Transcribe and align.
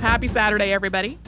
Happy 0.00 0.28
Saturday, 0.28 0.72
everybody. 0.72 1.18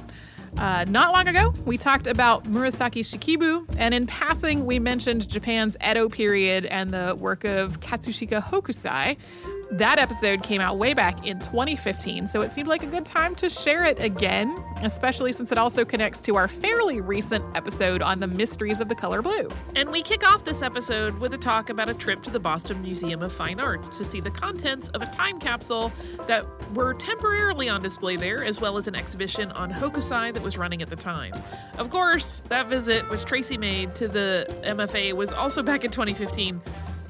Uh, 0.57 0.87
not 0.89 1.13
long 1.13 1.29
ago, 1.29 1.53
we 1.67 1.77
talked 1.77 2.07
about 2.07 2.45
Murasaki 2.45 3.05
Shikibu, 3.05 3.67
and 3.77 3.93
in 3.93 4.07
passing, 4.07 4.65
we 4.65 4.79
mentioned 4.79 5.29
Japan's 5.29 5.77
Edo 5.87 6.09
period 6.09 6.65
and 6.65 6.93
the 6.93 7.15
work 7.19 7.45
of 7.45 7.81
Katsushika 7.81 8.43
Hokusai. 8.43 9.19
That 9.73 9.99
episode 9.99 10.43
came 10.43 10.61
out 10.61 10.77
way 10.77 10.93
back 10.93 11.27
in 11.27 11.39
2015, 11.39 12.27
so 12.27 12.43
it 12.43 12.53
seemed 12.53 12.69
like 12.69 12.83
a 12.83 12.87
good 12.87 13.07
time 13.07 13.35
to 13.37 13.49
share 13.49 13.87
it 13.87 13.99
again, 14.03 14.55
especially 14.83 15.33
since 15.33 15.51
it 15.51 15.57
also 15.57 15.83
connects 15.83 16.21
to 16.23 16.37
our 16.37 16.47
fairly 16.47 17.01
recent 17.01 17.43
episode 17.57 18.03
on 18.03 18.21
the 18.21 18.27
mysteries 18.27 18.81
of 18.81 18.91
the 18.91 18.95
color 18.95 19.23
blue. 19.23 19.49
And 19.75 19.91
we 19.91 20.03
kick 20.03 20.29
off 20.29 20.45
this 20.45 20.61
episode 20.61 21.19
with 21.21 21.33
a 21.33 21.39
talk 21.39 21.71
about 21.71 21.89
a 21.89 21.95
trip 21.95 22.23
to 22.25 22.31
the 22.31 22.39
Boston 22.39 22.83
Museum 22.83 23.23
of 23.23 23.33
Fine 23.33 23.61
Arts 23.61 23.89
to 23.97 24.05
see 24.05 24.21
the 24.21 24.31
contents 24.31 24.89
of 24.89 25.01
a 25.01 25.07
time 25.07 25.41
capsule 25.41 25.91
that 26.27 26.45
were 26.75 26.93
temporarily 26.93 27.71
on 27.71 27.81
display 27.81 28.17
there, 28.17 28.45
as 28.45 28.61
well 28.61 28.77
as 28.77 28.89
an 28.89 28.95
exhibition 28.95 29.51
on 29.53 29.73
Hokusai 29.73 30.35
that 30.35 30.43
was 30.43 30.59
running 30.59 30.83
at 30.83 30.91
the 30.91 30.97
time. 30.97 31.33
Of 31.79 31.89
course, 31.89 32.43
that 32.51 32.69
visit, 32.69 33.09
which 33.09 33.25
Tracy 33.25 33.57
made 33.57 33.95
to 33.95 34.07
the 34.07 34.55
MFA, 34.65 35.15
was 35.15 35.33
also 35.33 35.63
back 35.63 35.83
in 35.83 35.91
2015. 35.91 36.61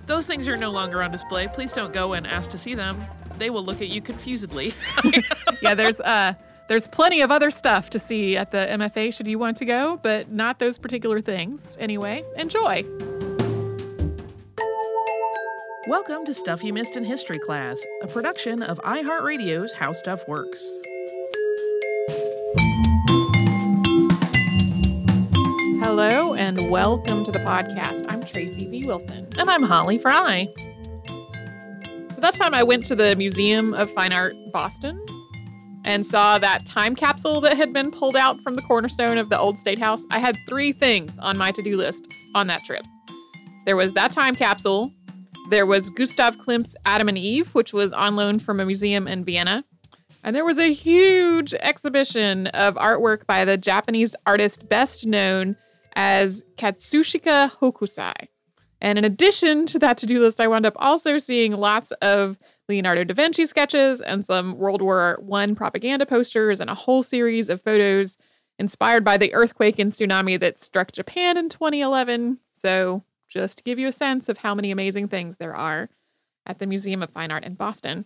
Those 0.06 0.26
things 0.26 0.48
are 0.48 0.56
no 0.56 0.70
longer 0.70 1.00
on 1.02 1.12
display. 1.12 1.46
Please 1.46 1.72
don't 1.72 1.92
go 1.92 2.12
and 2.14 2.26
ask 2.26 2.50
to 2.50 2.58
see 2.58 2.74
them. 2.74 3.00
They 3.38 3.50
will 3.50 3.64
look 3.64 3.80
at 3.80 3.88
you 3.88 4.00
confusedly. 4.00 4.74
yeah, 5.62 5.74
there's 5.74 6.00
uh 6.00 6.34
there's 6.68 6.88
plenty 6.88 7.20
of 7.20 7.30
other 7.30 7.50
stuff 7.50 7.90
to 7.90 7.98
see 7.98 8.36
at 8.36 8.50
the 8.50 8.66
MFA 8.70 9.14
should 9.14 9.28
you 9.28 9.38
want 9.38 9.56
to 9.58 9.64
go, 9.64 10.00
but 10.02 10.30
not 10.30 10.58
those 10.58 10.78
particular 10.78 11.20
things. 11.20 11.76
Anyway, 11.78 12.24
enjoy. 12.36 12.84
Welcome 15.86 16.24
to 16.26 16.34
Stuff 16.34 16.64
You 16.64 16.72
Missed 16.72 16.96
in 16.96 17.04
History 17.04 17.38
Class, 17.38 17.84
a 18.02 18.06
production 18.06 18.62
of 18.62 18.78
iHeartRadio's 18.80 19.72
How 19.72 19.92
Stuff 19.92 20.26
Works. 20.28 20.82
Hello 25.82 26.32
and 26.34 26.70
welcome 26.70 27.24
to 27.24 27.32
the 27.32 27.40
podcast. 27.40 28.06
I'm 28.08 28.22
Tracy 28.22 28.68
V. 28.68 28.86
Wilson. 28.86 29.26
And 29.36 29.50
I'm 29.50 29.64
Holly 29.64 29.98
Fry. 29.98 30.46
So 32.14 32.20
that 32.20 32.34
time 32.34 32.54
I 32.54 32.62
went 32.62 32.86
to 32.86 32.94
the 32.94 33.16
Museum 33.16 33.74
of 33.74 33.90
Fine 33.90 34.12
Art 34.12 34.36
Boston 34.52 35.04
and 35.84 36.06
saw 36.06 36.38
that 36.38 36.64
time 36.66 36.94
capsule 36.94 37.40
that 37.40 37.56
had 37.56 37.72
been 37.72 37.90
pulled 37.90 38.14
out 38.14 38.40
from 38.42 38.54
the 38.54 38.62
cornerstone 38.62 39.18
of 39.18 39.28
the 39.28 39.38
old 39.38 39.58
state 39.58 39.80
house. 39.80 40.06
I 40.12 40.20
had 40.20 40.38
three 40.46 40.70
things 40.70 41.18
on 41.18 41.36
my 41.36 41.50
to 41.50 41.60
do 41.62 41.76
list 41.76 42.06
on 42.32 42.46
that 42.46 42.62
trip. 42.62 42.86
There 43.66 43.76
was 43.76 43.92
that 43.94 44.12
time 44.12 44.36
capsule, 44.36 44.92
there 45.50 45.66
was 45.66 45.90
Gustav 45.90 46.38
Klimt's 46.38 46.76
Adam 46.86 47.08
and 47.08 47.18
Eve, 47.18 47.52
which 47.56 47.72
was 47.72 47.92
on 47.92 48.14
loan 48.14 48.38
from 48.38 48.60
a 48.60 48.64
museum 48.64 49.08
in 49.08 49.24
Vienna. 49.24 49.64
And 50.22 50.36
there 50.36 50.44
was 50.44 50.60
a 50.60 50.72
huge 50.72 51.52
exhibition 51.54 52.46
of 52.46 52.76
artwork 52.76 53.26
by 53.26 53.44
the 53.44 53.56
Japanese 53.56 54.14
artist 54.24 54.68
best 54.68 55.04
known 55.04 55.56
as 55.94 56.44
Katsushika 56.56 57.52
Hokusai. 57.58 58.28
And 58.80 58.98
in 58.98 59.04
addition 59.04 59.64
to 59.66 59.78
that 59.78 59.96
to 59.98 60.06
do 60.06 60.20
list, 60.20 60.40
I 60.40 60.48
wound 60.48 60.66
up 60.66 60.74
also 60.76 61.18
seeing 61.18 61.52
lots 61.52 61.92
of 62.02 62.38
Leonardo 62.68 63.04
da 63.04 63.14
Vinci 63.14 63.46
sketches 63.46 64.00
and 64.00 64.24
some 64.24 64.58
World 64.58 64.82
War 64.82 65.22
I 65.32 65.54
propaganda 65.54 66.04
posters 66.04 66.58
and 66.58 66.68
a 66.68 66.74
whole 66.74 67.02
series 67.02 67.48
of 67.48 67.60
photos 67.60 68.18
inspired 68.58 69.04
by 69.04 69.16
the 69.16 69.32
earthquake 69.34 69.78
and 69.78 69.92
tsunami 69.92 70.38
that 70.40 70.60
struck 70.60 70.92
Japan 70.92 71.36
in 71.36 71.48
2011. 71.48 72.38
So, 72.54 73.04
just 73.28 73.58
to 73.58 73.64
give 73.64 73.78
you 73.78 73.88
a 73.88 73.92
sense 73.92 74.28
of 74.28 74.38
how 74.38 74.54
many 74.54 74.70
amazing 74.70 75.08
things 75.08 75.36
there 75.36 75.54
are 75.54 75.88
at 76.46 76.58
the 76.58 76.66
Museum 76.66 77.02
of 77.02 77.10
Fine 77.10 77.30
Art 77.30 77.44
in 77.44 77.54
Boston. 77.54 78.04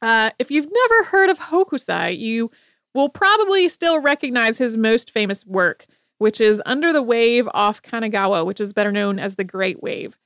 Uh, 0.00 0.30
if 0.38 0.50
you've 0.50 0.70
never 0.70 1.04
heard 1.04 1.30
of 1.30 1.38
Hokusai, 1.38 2.16
you 2.18 2.50
will 2.94 3.08
probably 3.08 3.68
still 3.68 4.00
recognize 4.00 4.58
his 4.58 4.76
most 4.76 5.10
famous 5.10 5.44
work, 5.44 5.86
which 6.18 6.40
is 6.40 6.62
Under 6.66 6.92
the 6.92 7.02
Wave 7.02 7.48
off 7.54 7.82
Kanagawa, 7.82 8.44
which 8.44 8.60
is 8.60 8.72
better 8.72 8.92
known 8.92 9.18
as 9.18 9.34
the 9.34 9.44
Great 9.44 9.82
Wave. 9.82 10.18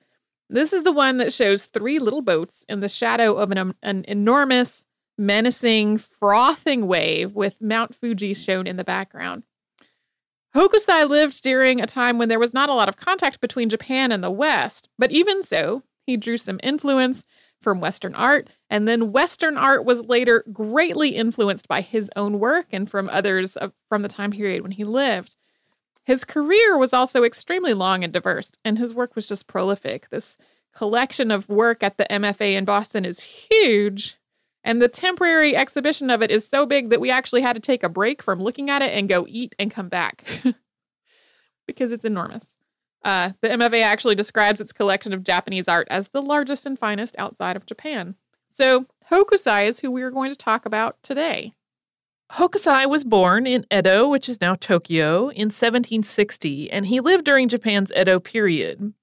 This 0.50 0.72
is 0.72 0.82
the 0.82 0.92
one 0.92 1.16
that 1.18 1.32
shows 1.32 1.66
three 1.66 1.98
little 1.98 2.20
boats 2.20 2.64
in 2.68 2.80
the 2.80 2.88
shadow 2.88 3.36
of 3.36 3.50
an, 3.50 3.58
um, 3.58 3.74
an 3.82 4.04
enormous, 4.08 4.86
menacing, 5.16 5.98
frothing 5.98 6.86
wave 6.86 7.34
with 7.34 7.60
Mount 7.60 7.94
Fuji 7.94 8.34
shown 8.34 8.66
in 8.66 8.76
the 8.76 8.84
background. 8.84 9.44
Hokusai 10.54 11.08
lived 11.08 11.42
during 11.42 11.80
a 11.80 11.86
time 11.86 12.18
when 12.18 12.28
there 12.28 12.38
was 12.38 12.52
not 12.52 12.68
a 12.68 12.74
lot 12.74 12.88
of 12.88 12.96
contact 12.96 13.40
between 13.40 13.70
Japan 13.70 14.12
and 14.12 14.22
the 14.22 14.30
West, 14.30 14.88
but 14.98 15.10
even 15.10 15.42
so, 15.42 15.82
he 16.06 16.16
drew 16.16 16.36
some 16.36 16.60
influence 16.62 17.24
from 17.62 17.80
Western 17.80 18.14
art, 18.14 18.50
and 18.68 18.86
then 18.86 19.12
Western 19.12 19.56
art 19.56 19.84
was 19.84 20.06
later 20.06 20.44
greatly 20.52 21.10
influenced 21.10 21.68
by 21.68 21.80
his 21.80 22.10
own 22.16 22.38
work 22.38 22.66
and 22.72 22.90
from 22.90 23.08
others 23.08 23.56
from 23.88 24.02
the 24.02 24.08
time 24.08 24.32
period 24.32 24.62
when 24.62 24.72
he 24.72 24.84
lived. 24.84 25.36
His 26.04 26.24
career 26.24 26.76
was 26.76 26.92
also 26.92 27.22
extremely 27.22 27.74
long 27.74 28.02
and 28.02 28.12
diverse, 28.12 28.52
and 28.64 28.78
his 28.78 28.92
work 28.92 29.14
was 29.14 29.28
just 29.28 29.46
prolific. 29.46 30.08
This 30.10 30.36
collection 30.74 31.30
of 31.30 31.48
work 31.48 31.82
at 31.82 31.96
the 31.96 32.06
MFA 32.10 32.54
in 32.54 32.64
Boston 32.64 33.04
is 33.04 33.20
huge, 33.20 34.16
and 34.64 34.82
the 34.82 34.88
temporary 34.88 35.54
exhibition 35.54 36.10
of 36.10 36.22
it 36.22 36.30
is 36.30 36.46
so 36.48 36.66
big 36.66 36.90
that 36.90 37.00
we 37.00 37.10
actually 37.10 37.42
had 37.42 37.54
to 37.54 37.60
take 37.60 37.82
a 37.82 37.88
break 37.88 38.22
from 38.22 38.42
looking 38.42 38.70
at 38.70 38.82
it 38.82 38.92
and 38.92 39.08
go 39.08 39.26
eat 39.28 39.54
and 39.58 39.70
come 39.70 39.88
back. 39.88 40.24
because 41.66 41.92
it's 41.92 42.04
enormous. 42.04 42.56
Uh, 43.04 43.32
the 43.40 43.48
MFA 43.48 43.82
actually 43.82 44.14
describes 44.14 44.60
its 44.60 44.72
collection 44.72 45.12
of 45.12 45.24
Japanese 45.24 45.68
art 45.68 45.88
as 45.90 46.08
the 46.08 46.22
largest 46.22 46.66
and 46.66 46.78
finest 46.78 47.16
outside 47.18 47.56
of 47.56 47.66
Japan. 47.66 48.14
So, 48.52 48.86
Hokusai 49.10 49.66
is 49.66 49.80
who 49.80 49.90
we 49.90 50.02
are 50.02 50.10
going 50.10 50.30
to 50.30 50.36
talk 50.36 50.66
about 50.66 51.02
today. 51.02 51.54
Hokusai 52.32 52.88
was 52.88 53.04
born 53.04 53.46
in 53.46 53.66
Edo, 53.70 54.08
which 54.08 54.26
is 54.26 54.40
now 54.40 54.54
Tokyo, 54.54 55.28
in 55.28 55.48
1760, 55.48 56.70
and 56.70 56.86
he 56.86 56.98
lived 57.00 57.26
during 57.26 57.46
Japan's 57.46 57.92
Edo 57.94 58.18
period. 58.18 58.94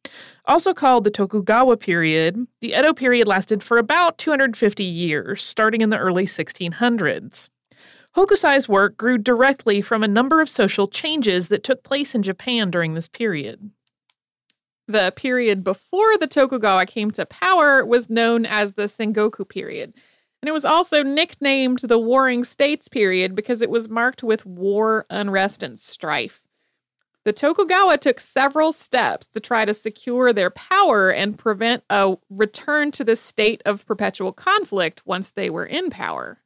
Also 0.45 0.73
called 0.73 1.03
the 1.03 1.11
Tokugawa 1.11 1.77
period, 1.77 2.47
the 2.61 2.73
Edo 2.73 2.91
period 2.91 3.27
lasted 3.27 3.61
for 3.61 3.77
about 3.77 4.17
250 4.17 4.83
years, 4.83 5.43
starting 5.43 5.81
in 5.81 5.91
the 5.91 5.99
early 5.99 6.25
1600s. 6.25 7.49
Hokusai's 8.15 8.67
work 8.67 8.97
grew 8.97 9.19
directly 9.19 9.79
from 9.83 10.03
a 10.03 10.07
number 10.07 10.41
of 10.41 10.49
social 10.49 10.87
changes 10.87 11.49
that 11.49 11.63
took 11.63 11.83
place 11.83 12.15
in 12.15 12.23
Japan 12.23 12.71
during 12.71 12.95
this 12.95 13.07
period. 13.07 13.69
The 14.87 15.13
period 15.15 15.63
before 15.63 16.17
the 16.17 16.25
Tokugawa 16.25 16.87
came 16.87 17.11
to 17.11 17.27
power 17.27 17.85
was 17.85 18.09
known 18.09 18.47
as 18.47 18.73
the 18.73 18.87
Sengoku 18.87 19.47
period. 19.47 19.93
And 20.41 20.49
it 20.49 20.53
was 20.53 20.65
also 20.65 21.03
nicknamed 21.03 21.79
the 21.79 21.99
Warring 21.99 22.43
States 22.43 22.87
period 22.87 23.35
because 23.35 23.61
it 23.61 23.69
was 23.69 23.89
marked 23.89 24.23
with 24.23 24.45
war, 24.45 25.05
unrest, 25.09 25.63
and 25.63 25.77
strife. 25.77 26.41
The 27.25 27.33
Tokugawa 27.33 27.97
took 27.97 28.19
several 28.21 28.71
steps 28.71 29.27
to 29.27 29.41
try 29.41 29.65
to 29.65 29.73
secure 29.73 30.31
their 30.31 30.49
power 30.49 31.11
and 31.11 31.37
prevent 31.37 31.83
a 31.89 32.15
return 32.29 32.91
to 32.91 33.03
the 33.03 33.17
state 33.17 33.61
of 33.65 33.85
perpetual 33.85 34.31
conflict 34.31 35.01
once 35.05 35.31
they 35.31 35.49
were 35.49 35.65
in 35.65 35.89
power. 35.89 36.39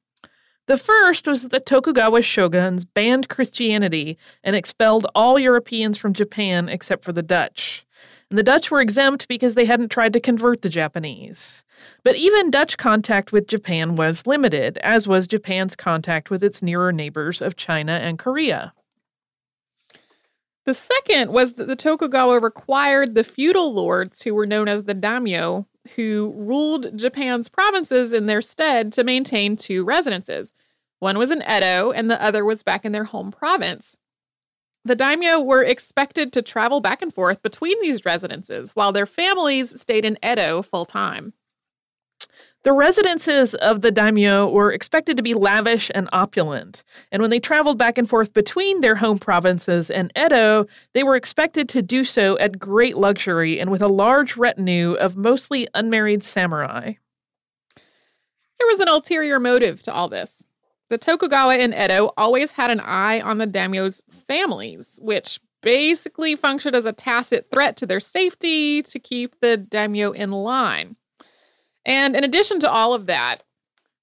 The 0.65 0.77
first 0.77 1.27
was 1.27 1.43
that 1.43 1.51
the 1.51 1.59
Tokugawa 1.59 2.21
shoguns 2.21 2.85
banned 2.85 3.29
Christianity 3.29 4.17
and 4.43 4.55
expelled 4.55 5.05
all 5.13 5.37
Europeans 5.37 5.97
from 5.97 6.13
Japan 6.13 6.69
except 6.69 7.03
for 7.03 7.11
the 7.11 7.21
Dutch 7.21 7.85
and 8.33 8.39
the 8.39 8.43
Dutch 8.43 8.71
were 8.71 8.81
exempt 8.81 9.27
because 9.27 9.53
they 9.53 9.63
hadn't 9.63 9.91
tried 9.91 10.11
to 10.13 10.19
convert 10.19 10.63
the 10.63 10.69
Japanese. 10.69 11.63
But 12.03 12.15
even 12.15 12.49
Dutch 12.49 12.77
contact 12.77 13.31
with 13.31 13.45
Japan 13.45 13.95
was 13.95 14.25
limited, 14.25 14.79
as 14.79 15.07
was 15.07 15.27
Japan's 15.27 15.75
contact 15.75 16.31
with 16.31 16.43
its 16.43 16.63
nearer 16.63 16.91
neighbors 16.91 17.43
of 17.43 17.57
China 17.57 17.91
and 17.91 18.17
Korea. 18.17 18.73
The 20.65 20.73
second 20.73 21.31
was 21.31 21.53
that 21.53 21.67
the 21.67 21.75
Tokugawa 21.75 22.39
required 22.39 23.13
the 23.13 23.23
feudal 23.23 23.71
lords, 23.71 24.23
who 24.23 24.33
were 24.33 24.47
known 24.47 24.67
as 24.67 24.85
the 24.85 24.95
daimyo, 24.95 25.67
who 25.95 26.33
ruled 26.35 26.97
Japan's 26.97 27.49
provinces 27.49 28.13
in 28.13 28.25
their 28.25 28.41
stead, 28.41 28.91
to 28.93 29.03
maintain 29.03 29.55
two 29.55 29.85
residences. 29.85 30.55
One 30.97 31.19
was 31.19 31.29
in 31.29 31.43
Edo, 31.43 31.91
and 31.91 32.09
the 32.09 32.19
other 32.19 32.43
was 32.43 32.63
back 32.63 32.83
in 32.83 32.93
their 32.93 33.03
home 33.03 33.31
province. 33.31 33.95
The 34.85 34.95
daimyo 34.95 35.39
were 35.39 35.63
expected 35.63 36.33
to 36.33 36.41
travel 36.41 36.81
back 36.81 37.01
and 37.01 37.13
forth 37.13 37.41
between 37.41 37.79
these 37.81 38.03
residences 38.03 38.71
while 38.71 38.91
their 38.91 39.05
families 39.05 39.79
stayed 39.79 40.03
in 40.03 40.17
Edo 40.23 40.61
full 40.61 40.85
time. 40.85 41.33
The 42.63 42.73
residences 42.73 43.55
of 43.55 43.81
the 43.81 43.91
daimyo 43.91 44.49
were 44.49 44.71
expected 44.71 45.17
to 45.17 45.23
be 45.23 45.33
lavish 45.33 45.91
and 45.93 46.07
opulent, 46.13 46.83
and 47.11 47.21
when 47.21 47.29
they 47.29 47.39
traveled 47.39 47.77
back 47.77 47.97
and 47.97 48.09
forth 48.09 48.33
between 48.33 48.79
their 48.79 48.95
home 48.95 49.19
provinces 49.19 49.89
and 49.89 50.11
Edo, 50.17 50.65
they 50.93 51.03
were 51.03 51.17
expected 51.17 51.67
to 51.69 51.81
do 51.81 52.05
so 52.05 52.37
at 52.39 52.59
great 52.59 52.97
luxury 52.97 53.59
and 53.59 53.69
with 53.69 53.81
a 53.81 53.89
large 53.89 54.37
retinue 54.37 54.93
of 54.93 55.17
mostly 55.17 55.67
unmarried 55.73 56.23
samurai. 56.23 56.93
There 57.75 58.67
was 58.67 58.79
an 58.79 58.87
ulterior 58.87 59.41
motive 59.41 59.81
to 59.83 59.93
all 59.93 60.07
this. 60.07 60.47
The 60.93 60.99
Tokugawa 60.99 61.55
and 61.55 61.73
Edo 61.73 62.11
always 62.17 62.51
had 62.51 62.69
an 62.69 62.79
eye 62.79 63.19
on 63.19 63.39
the 63.39 63.47
daimyo's 63.47 64.03
families, 64.27 64.99
which 65.01 65.39
basically 65.63 66.35
functioned 66.35 66.75
as 66.75 66.85
a 66.85 66.93
tacit 66.93 67.49
threat 67.49 67.77
to 67.77 67.87
their 67.87 67.99
safety 67.99 68.83
to 68.83 68.99
keep 68.99 69.39
the 69.39 69.57
daimyo 69.57 70.11
in 70.11 70.31
line. 70.31 70.95
And 71.83 72.15
in 72.15 72.23
addition 72.23 72.59
to 72.59 72.69
all 72.69 72.93
of 72.93 73.07
that, 73.07 73.41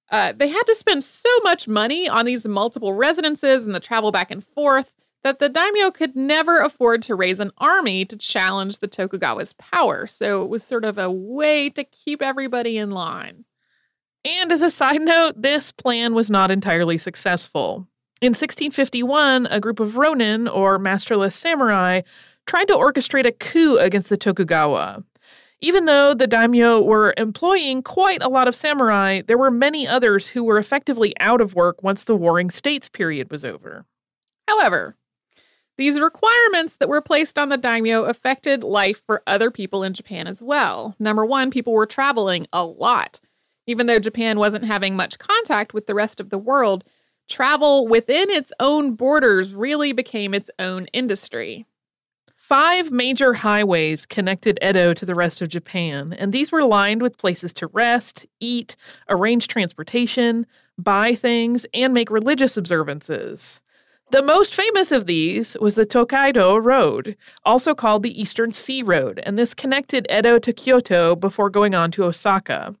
uh, 0.09 0.33
they 0.35 0.49
had 0.49 0.63
to 0.63 0.75
spend 0.75 1.05
so 1.05 1.29
much 1.43 1.65
money 1.65 2.09
on 2.09 2.25
these 2.25 2.45
multiple 2.45 2.91
residences 2.91 3.63
and 3.63 3.73
the 3.73 3.79
travel 3.79 4.11
back 4.11 4.29
and 4.29 4.45
forth 4.45 4.91
that 5.23 5.39
the 5.39 5.47
daimyo 5.47 5.91
could 5.91 6.13
never 6.13 6.59
afford 6.59 7.03
to 7.03 7.15
raise 7.15 7.39
an 7.39 7.51
army 7.59 8.03
to 8.03 8.17
challenge 8.17 8.79
the 8.79 8.89
Tokugawa's 8.89 9.53
power. 9.53 10.07
So 10.07 10.41
it 10.41 10.49
was 10.49 10.61
sort 10.61 10.83
of 10.83 10.97
a 10.97 11.09
way 11.09 11.69
to 11.69 11.85
keep 11.85 12.21
everybody 12.21 12.77
in 12.77 12.91
line. 12.91 13.45
And 14.23 14.51
as 14.51 14.61
a 14.61 14.69
side 14.69 15.01
note, 15.01 15.41
this 15.41 15.71
plan 15.71 16.13
was 16.13 16.29
not 16.29 16.51
entirely 16.51 16.97
successful. 16.97 17.87
In 18.21 18.31
1651, 18.31 19.47
a 19.47 19.59
group 19.59 19.79
of 19.79 19.97
ronin, 19.97 20.47
or 20.47 20.77
masterless 20.77 21.35
samurai, 21.35 22.01
tried 22.45 22.67
to 22.67 22.75
orchestrate 22.75 23.25
a 23.25 23.31
coup 23.31 23.77
against 23.77 24.09
the 24.09 24.17
Tokugawa. 24.17 25.03
Even 25.59 25.85
though 25.85 26.13
the 26.13 26.27
daimyo 26.27 26.81
were 26.81 27.13
employing 27.17 27.81
quite 27.81 28.21
a 28.21 28.29
lot 28.29 28.47
of 28.47 28.55
samurai, 28.55 29.21
there 29.27 29.37
were 29.37 29.51
many 29.51 29.87
others 29.87 30.27
who 30.27 30.43
were 30.43 30.57
effectively 30.57 31.13
out 31.19 31.41
of 31.41 31.55
work 31.55 31.81
once 31.83 32.03
the 32.03 32.15
Warring 32.15 32.49
States 32.49 32.89
period 32.89 33.31
was 33.31 33.45
over. 33.45 33.85
However, 34.47 34.95
these 35.77 35.99
requirements 35.99 36.75
that 36.77 36.89
were 36.89 37.01
placed 37.01 37.39
on 37.39 37.49
the 37.49 37.57
daimyo 37.57 38.05
affected 38.05 38.63
life 38.63 39.01
for 39.05 39.23
other 39.25 39.49
people 39.49 39.83
in 39.83 39.93
Japan 39.93 40.27
as 40.27 40.43
well. 40.43 40.95
Number 40.99 41.25
one, 41.25 41.49
people 41.49 41.73
were 41.73 41.85
traveling 41.87 42.47
a 42.53 42.63
lot. 42.63 43.19
Even 43.67 43.87
though 43.87 43.99
Japan 43.99 44.39
wasn't 44.39 44.65
having 44.65 44.95
much 44.95 45.19
contact 45.19 45.73
with 45.73 45.87
the 45.87 45.93
rest 45.93 46.19
of 46.19 46.29
the 46.29 46.37
world, 46.37 46.83
travel 47.29 47.87
within 47.87 48.29
its 48.29 48.51
own 48.59 48.95
borders 48.95 49.53
really 49.53 49.93
became 49.93 50.33
its 50.33 50.49
own 50.59 50.85
industry. 50.87 51.65
Five 52.35 52.91
major 52.91 53.33
highways 53.33 54.05
connected 54.05 54.59
Edo 54.61 54.93
to 54.93 55.05
the 55.05 55.15
rest 55.15 55.41
of 55.41 55.47
Japan, 55.47 56.11
and 56.19 56.33
these 56.33 56.51
were 56.51 56.65
lined 56.65 57.01
with 57.01 57.17
places 57.17 57.53
to 57.53 57.67
rest, 57.67 58.25
eat, 58.41 58.75
arrange 59.07 59.47
transportation, 59.47 60.45
buy 60.77 61.15
things, 61.15 61.65
and 61.73 61.93
make 61.93 62.11
religious 62.11 62.57
observances. 62.57 63.61
The 64.11 64.21
most 64.21 64.53
famous 64.53 64.91
of 64.91 65.05
these 65.05 65.55
was 65.61 65.75
the 65.75 65.85
Tokaido 65.85 66.57
Road, 66.57 67.15
also 67.45 67.73
called 67.73 68.03
the 68.03 68.19
Eastern 68.19 68.51
Sea 68.51 68.83
Road, 68.83 69.21
and 69.23 69.39
this 69.39 69.53
connected 69.53 70.05
Edo 70.11 70.37
to 70.39 70.51
Kyoto 70.51 71.15
before 71.15 71.49
going 71.49 71.73
on 71.73 71.91
to 71.91 72.03
Osaka. 72.03 72.75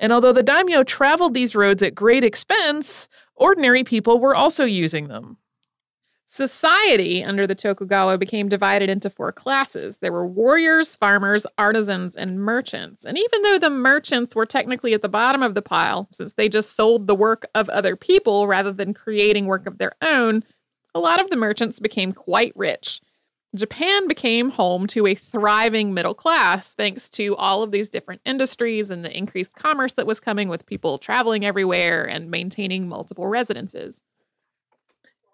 And 0.00 0.12
although 0.12 0.32
the 0.32 0.42
daimyo 0.42 0.84
traveled 0.84 1.34
these 1.34 1.54
roads 1.54 1.82
at 1.82 1.94
great 1.94 2.24
expense, 2.24 3.08
ordinary 3.34 3.84
people 3.84 4.18
were 4.18 4.34
also 4.34 4.64
using 4.64 5.08
them. 5.08 5.36
Society 6.34 7.22
under 7.22 7.46
the 7.46 7.54
Tokugawa 7.54 8.16
became 8.16 8.48
divided 8.48 8.88
into 8.88 9.10
four 9.10 9.32
classes. 9.32 9.98
There 9.98 10.12
were 10.12 10.26
warriors, 10.26 10.96
farmers, 10.96 11.44
artisans, 11.58 12.16
and 12.16 12.40
merchants. 12.40 13.04
And 13.04 13.18
even 13.18 13.42
though 13.42 13.58
the 13.58 13.68
merchants 13.68 14.34
were 14.34 14.46
technically 14.46 14.94
at 14.94 15.02
the 15.02 15.10
bottom 15.10 15.42
of 15.42 15.54
the 15.54 15.60
pile, 15.60 16.08
since 16.10 16.32
they 16.32 16.48
just 16.48 16.74
sold 16.74 17.06
the 17.06 17.14
work 17.14 17.44
of 17.54 17.68
other 17.68 17.96
people 17.96 18.46
rather 18.46 18.72
than 18.72 18.94
creating 18.94 19.44
work 19.44 19.66
of 19.66 19.76
their 19.76 19.92
own, 20.00 20.42
a 20.94 21.00
lot 21.00 21.20
of 21.20 21.28
the 21.28 21.36
merchants 21.36 21.78
became 21.80 22.14
quite 22.14 22.54
rich. 22.56 23.02
Japan 23.54 24.08
became 24.08 24.48
home 24.48 24.86
to 24.86 25.06
a 25.06 25.14
thriving 25.14 25.92
middle 25.92 26.14
class 26.14 26.72
thanks 26.72 27.10
to 27.10 27.36
all 27.36 27.62
of 27.62 27.70
these 27.70 27.90
different 27.90 28.22
industries 28.24 28.90
and 28.90 29.04
the 29.04 29.16
increased 29.16 29.54
commerce 29.56 29.92
that 29.94 30.06
was 30.06 30.20
coming 30.20 30.48
with 30.48 30.64
people 30.64 30.96
traveling 30.96 31.44
everywhere 31.44 32.08
and 32.08 32.30
maintaining 32.30 32.88
multiple 32.88 33.26
residences. 33.26 34.02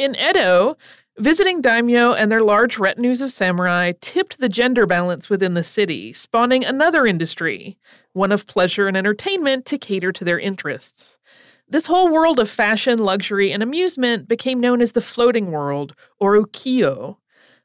In 0.01 0.17
Edo, 0.17 0.77
visiting 1.19 1.61
daimyo 1.61 2.13
and 2.13 2.31
their 2.31 2.43
large 2.43 2.77
retinues 2.77 3.23
of 3.23 3.33
samurai 3.33 3.93
tipped 4.01 4.41
the 4.41 4.49
gender 4.49 4.85
balance 4.85 5.31
within 5.31 5.55
the 5.55 5.63
city, 5.63 6.13
spawning 6.13 6.65
another 6.65 7.07
industry, 7.07 7.79
one 8.15 8.33
of 8.33 8.49
pleasure 8.49 8.89
and 8.89 8.97
entertainment 8.97 9.65
to 9.67 9.79
cater 9.79 10.11
to 10.11 10.25
their 10.25 10.41
interests. 10.41 11.21
This 11.69 11.87
whole 11.87 12.13
world 12.13 12.41
of 12.41 12.51
fashion, 12.51 12.99
luxury, 12.99 13.53
and 13.53 13.63
amusement 13.63 14.27
became 14.27 14.59
known 14.59 14.81
as 14.81 14.93
the 14.93 15.01
floating 15.01 15.53
world, 15.53 15.95
or 16.19 16.37
ukiyo, 16.37 17.17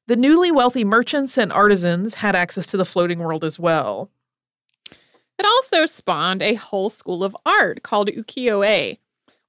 the 0.08 0.16
newly 0.16 0.52
wealthy 0.52 0.84
merchants 0.84 1.38
and 1.38 1.52
artisans 1.54 2.16
had 2.16 2.36
access 2.36 2.68
to 2.68 2.78
the 2.78 2.86
floating 2.86 3.20
world 3.20 3.44
as 3.44 3.60
well. 3.60 4.10
It 5.40 5.46
also 5.46 5.86
spawned 5.86 6.42
a 6.42 6.56
whole 6.56 6.90
school 6.90 7.24
of 7.24 7.36
art 7.46 7.84
called 7.84 8.10
ukiyo-e, 8.10 9.00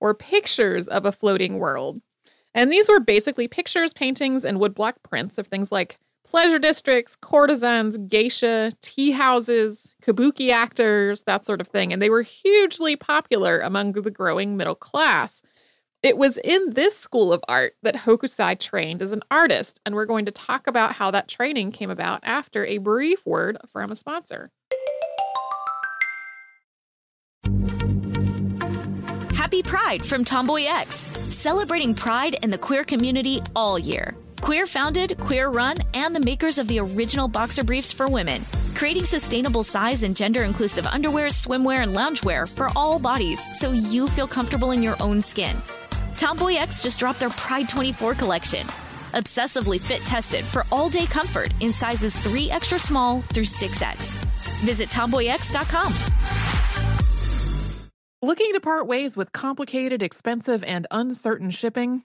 or 0.00 0.14
pictures 0.14 0.88
of 0.88 1.04
a 1.04 1.12
floating 1.12 1.58
world. 1.58 2.00
And 2.54 2.70
these 2.70 2.88
were 2.88 3.00
basically 3.00 3.48
pictures, 3.48 3.92
paintings, 3.92 4.44
and 4.44 4.58
woodblock 4.58 4.94
prints 5.02 5.38
of 5.38 5.46
things 5.46 5.72
like 5.72 5.98
pleasure 6.24 6.58
districts, 6.58 7.16
courtesans, 7.16 7.98
geisha, 8.08 8.72
tea 8.80 9.10
houses, 9.10 9.94
kabuki 10.02 10.50
actors, 10.50 11.22
that 11.22 11.44
sort 11.44 11.60
of 11.60 11.68
thing. 11.68 11.92
And 11.92 12.00
they 12.00 12.10
were 12.10 12.22
hugely 12.22 12.96
popular 12.96 13.60
among 13.60 13.92
the 13.92 14.10
growing 14.10 14.56
middle 14.56 14.74
class. 14.74 15.42
It 16.04 16.18
was 16.18 16.36
in 16.36 16.74
this 16.74 16.94
school 16.94 17.32
of 17.32 17.42
art 17.48 17.76
that 17.82 17.94
Hokusai 17.94 18.60
trained 18.60 19.00
as 19.00 19.12
an 19.12 19.22
artist, 19.30 19.80
and 19.86 19.94
we're 19.94 20.04
going 20.04 20.26
to 20.26 20.32
talk 20.32 20.66
about 20.66 20.92
how 20.92 21.10
that 21.10 21.28
training 21.28 21.72
came 21.72 21.88
about 21.88 22.20
after 22.24 22.66
a 22.66 22.76
brief 22.76 23.24
word 23.24 23.56
from 23.72 23.90
a 23.90 23.96
sponsor. 23.96 24.50
Happy 29.34 29.62
Pride 29.62 30.04
from 30.04 30.26
Tomboy 30.26 30.64
X, 30.64 30.94
celebrating 30.94 31.94
pride 31.94 32.36
in 32.42 32.50
the 32.50 32.58
queer 32.58 32.84
community 32.84 33.40
all 33.56 33.78
year. 33.78 34.14
Queer 34.42 34.66
founded, 34.66 35.18
queer 35.20 35.48
run, 35.48 35.76
and 35.94 36.14
the 36.14 36.20
makers 36.20 36.58
of 36.58 36.68
the 36.68 36.80
original 36.80 37.28
boxer 37.28 37.64
briefs 37.64 37.94
for 37.94 38.08
women, 38.08 38.44
creating 38.74 39.04
sustainable 39.04 39.62
size 39.62 40.02
and 40.02 40.14
gender 40.14 40.42
inclusive 40.42 40.86
underwear, 40.86 41.28
swimwear, 41.28 41.78
and 41.78 41.96
loungewear 41.96 42.46
for 42.54 42.68
all 42.76 42.98
bodies 42.98 43.40
so 43.58 43.72
you 43.72 44.06
feel 44.08 44.28
comfortable 44.28 44.72
in 44.72 44.82
your 44.82 44.96
own 45.00 45.22
skin. 45.22 45.56
Tomboy 46.16 46.54
X 46.54 46.82
just 46.82 46.98
dropped 46.98 47.20
their 47.20 47.30
Pride 47.30 47.68
24 47.68 48.14
collection. 48.14 48.66
Obsessively 49.14 49.80
fit 49.80 50.00
tested 50.00 50.44
for 50.44 50.64
all 50.72 50.88
day 50.88 51.06
comfort 51.06 51.52
in 51.60 51.72
sizes 51.72 52.14
3 52.16 52.50
extra 52.50 52.78
small 52.78 53.22
through 53.22 53.44
6X. 53.44 54.10
Visit 54.64 54.88
tomboyx.com. 54.88 55.92
Looking 58.22 58.52
to 58.54 58.60
part 58.60 58.86
ways 58.86 59.16
with 59.16 59.32
complicated, 59.32 60.02
expensive, 60.02 60.64
and 60.64 60.86
uncertain 60.90 61.50
shipping? 61.50 62.04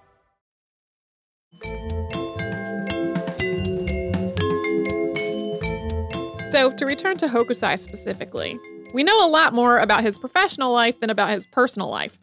To 6.61 6.85
return 6.85 7.17
to 7.17 7.27
Hokusai 7.27 7.79
specifically, 7.79 8.57
we 8.93 9.03
know 9.03 9.25
a 9.25 9.27
lot 9.27 9.51
more 9.51 9.79
about 9.79 10.03
his 10.03 10.19
professional 10.19 10.71
life 10.71 10.99
than 10.99 11.09
about 11.09 11.31
his 11.31 11.47
personal 11.47 11.89
life. 11.89 12.19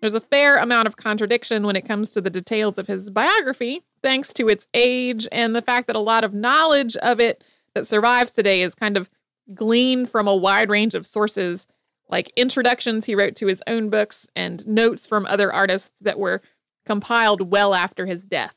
There's 0.00 0.14
a 0.14 0.20
fair 0.20 0.58
amount 0.58 0.86
of 0.86 0.96
contradiction 0.96 1.66
when 1.66 1.74
it 1.74 1.84
comes 1.84 2.12
to 2.12 2.20
the 2.20 2.30
details 2.30 2.78
of 2.78 2.86
his 2.86 3.10
biography, 3.10 3.82
thanks 4.00 4.32
to 4.34 4.48
its 4.48 4.64
age 4.74 5.26
and 5.32 5.56
the 5.56 5.60
fact 5.60 5.88
that 5.88 5.96
a 5.96 6.00
lot 6.00 6.22
of 6.22 6.32
knowledge 6.32 6.96
of 6.98 7.18
it 7.18 7.42
that 7.74 7.84
survives 7.84 8.30
today 8.30 8.62
is 8.62 8.76
kind 8.76 8.96
of 8.96 9.10
gleaned 9.54 10.08
from 10.08 10.28
a 10.28 10.36
wide 10.36 10.70
range 10.70 10.94
of 10.94 11.04
sources, 11.04 11.66
like 12.08 12.32
introductions 12.36 13.04
he 13.04 13.16
wrote 13.16 13.34
to 13.36 13.48
his 13.48 13.62
own 13.66 13.90
books 13.90 14.28
and 14.36 14.64
notes 14.68 15.04
from 15.04 15.26
other 15.26 15.52
artists 15.52 15.98
that 16.00 16.18
were 16.18 16.42
compiled 16.86 17.50
well 17.50 17.74
after 17.74 18.06
his 18.06 18.24
death. 18.24 18.54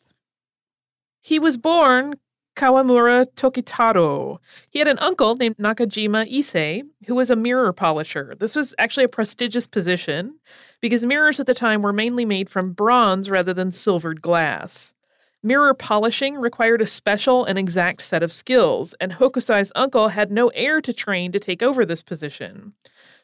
He 1.21 1.39
was 1.39 1.57
born 1.57 2.19
Kawamura 2.55 3.25
Tokitaro. 3.35 4.37
He 4.69 4.79
had 4.79 4.87
an 4.87 4.99
uncle 4.99 5.35
named 5.35 5.57
Nakajima 5.57 6.31
Issei, 6.31 6.83
who 7.07 7.15
was 7.15 7.29
a 7.29 7.35
mirror 7.35 7.73
polisher. 7.73 8.35
This 8.39 8.55
was 8.55 8.75
actually 8.77 9.05
a 9.05 9.09
prestigious 9.09 9.67
position 9.67 10.35
because 10.79 11.05
mirrors 11.05 11.39
at 11.39 11.45
the 11.47 11.53
time 11.53 11.81
were 11.81 11.93
mainly 11.93 12.25
made 12.25 12.49
from 12.49 12.73
bronze 12.73 13.29
rather 13.29 13.53
than 13.53 13.71
silvered 13.71 14.21
glass. 14.21 14.93
Mirror 15.41 15.73
polishing 15.73 16.35
required 16.35 16.81
a 16.81 16.85
special 16.85 17.43
and 17.43 17.59
exact 17.59 18.01
set 18.01 18.23
of 18.23 18.31
skills, 18.31 18.93
and 19.01 19.11
Hokusai's 19.11 19.73
uncle 19.75 20.07
had 20.07 20.31
no 20.31 20.47
heir 20.49 20.79
to 20.79 20.93
train 20.93 21.33
to 21.33 21.39
take 21.39 21.61
over 21.61 21.85
this 21.85 22.01
position. 22.01 22.73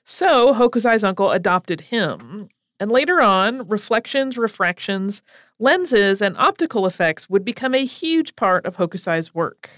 So 0.03 0.53
Hokusai's 0.53 1.03
uncle 1.03 1.31
adopted 1.31 1.79
him, 1.79 2.49
and 2.79 2.91
later 2.91 3.21
on, 3.21 3.67
reflections, 3.67 4.37
refractions, 4.37 5.21
lenses, 5.59 6.21
and 6.21 6.37
optical 6.37 6.85
effects 6.85 7.29
would 7.29 7.43
become 7.43 7.75
a 7.75 7.85
huge 7.85 8.35
part 8.35 8.65
of 8.65 8.77
Hokusai's 8.77 9.35
work. 9.35 9.69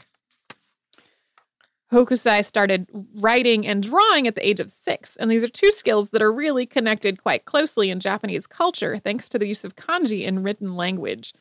Hokusai 1.92 2.46
started 2.46 2.88
writing 3.16 3.68
and 3.68 3.84
drawing 3.84 4.26
at 4.26 4.36
the 4.36 4.48
age 4.48 4.62
of 4.62 4.70
six, 4.70 5.18
and 5.18 5.30
these 5.30 5.44
are 5.44 5.50
two 5.50 5.72
skills 5.72 6.12
that 6.12 6.22
are 6.22 6.32
really 6.32 6.66
connected 6.66 7.22
quite 7.22 7.44
closely 7.44 7.90
in 7.90 8.00
Japanese 8.00 8.48
culture 8.48 8.98
thanks 8.98 9.28
to 9.28 9.38
the 9.38 9.48
use 9.48 9.66
of 9.66 9.76
kanji 9.76 10.22
in 10.22 10.42
written 10.42 10.78
language. 10.78 11.34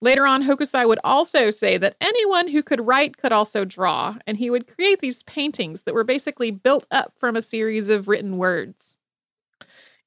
Later 0.00 0.24
on, 0.24 0.44
Hokusai 0.44 0.86
would 0.86 1.00
also 1.02 1.50
say 1.50 1.76
that 1.78 1.96
anyone 2.00 2.46
who 2.46 2.62
could 2.62 2.86
write 2.86 3.16
could 3.16 3.32
also 3.32 3.64
draw, 3.64 4.16
and 4.24 4.36
he 4.36 4.50
would 4.50 4.68
create 4.68 5.00
these 5.00 5.24
paintings 5.24 5.82
that 5.82 5.94
were 5.94 6.04
basically 6.04 6.52
built 6.52 6.86
up 6.92 7.12
from 7.18 7.34
a 7.34 7.42
series 7.42 7.90
of 7.90 8.06
written 8.06 8.38
words. 8.38 8.97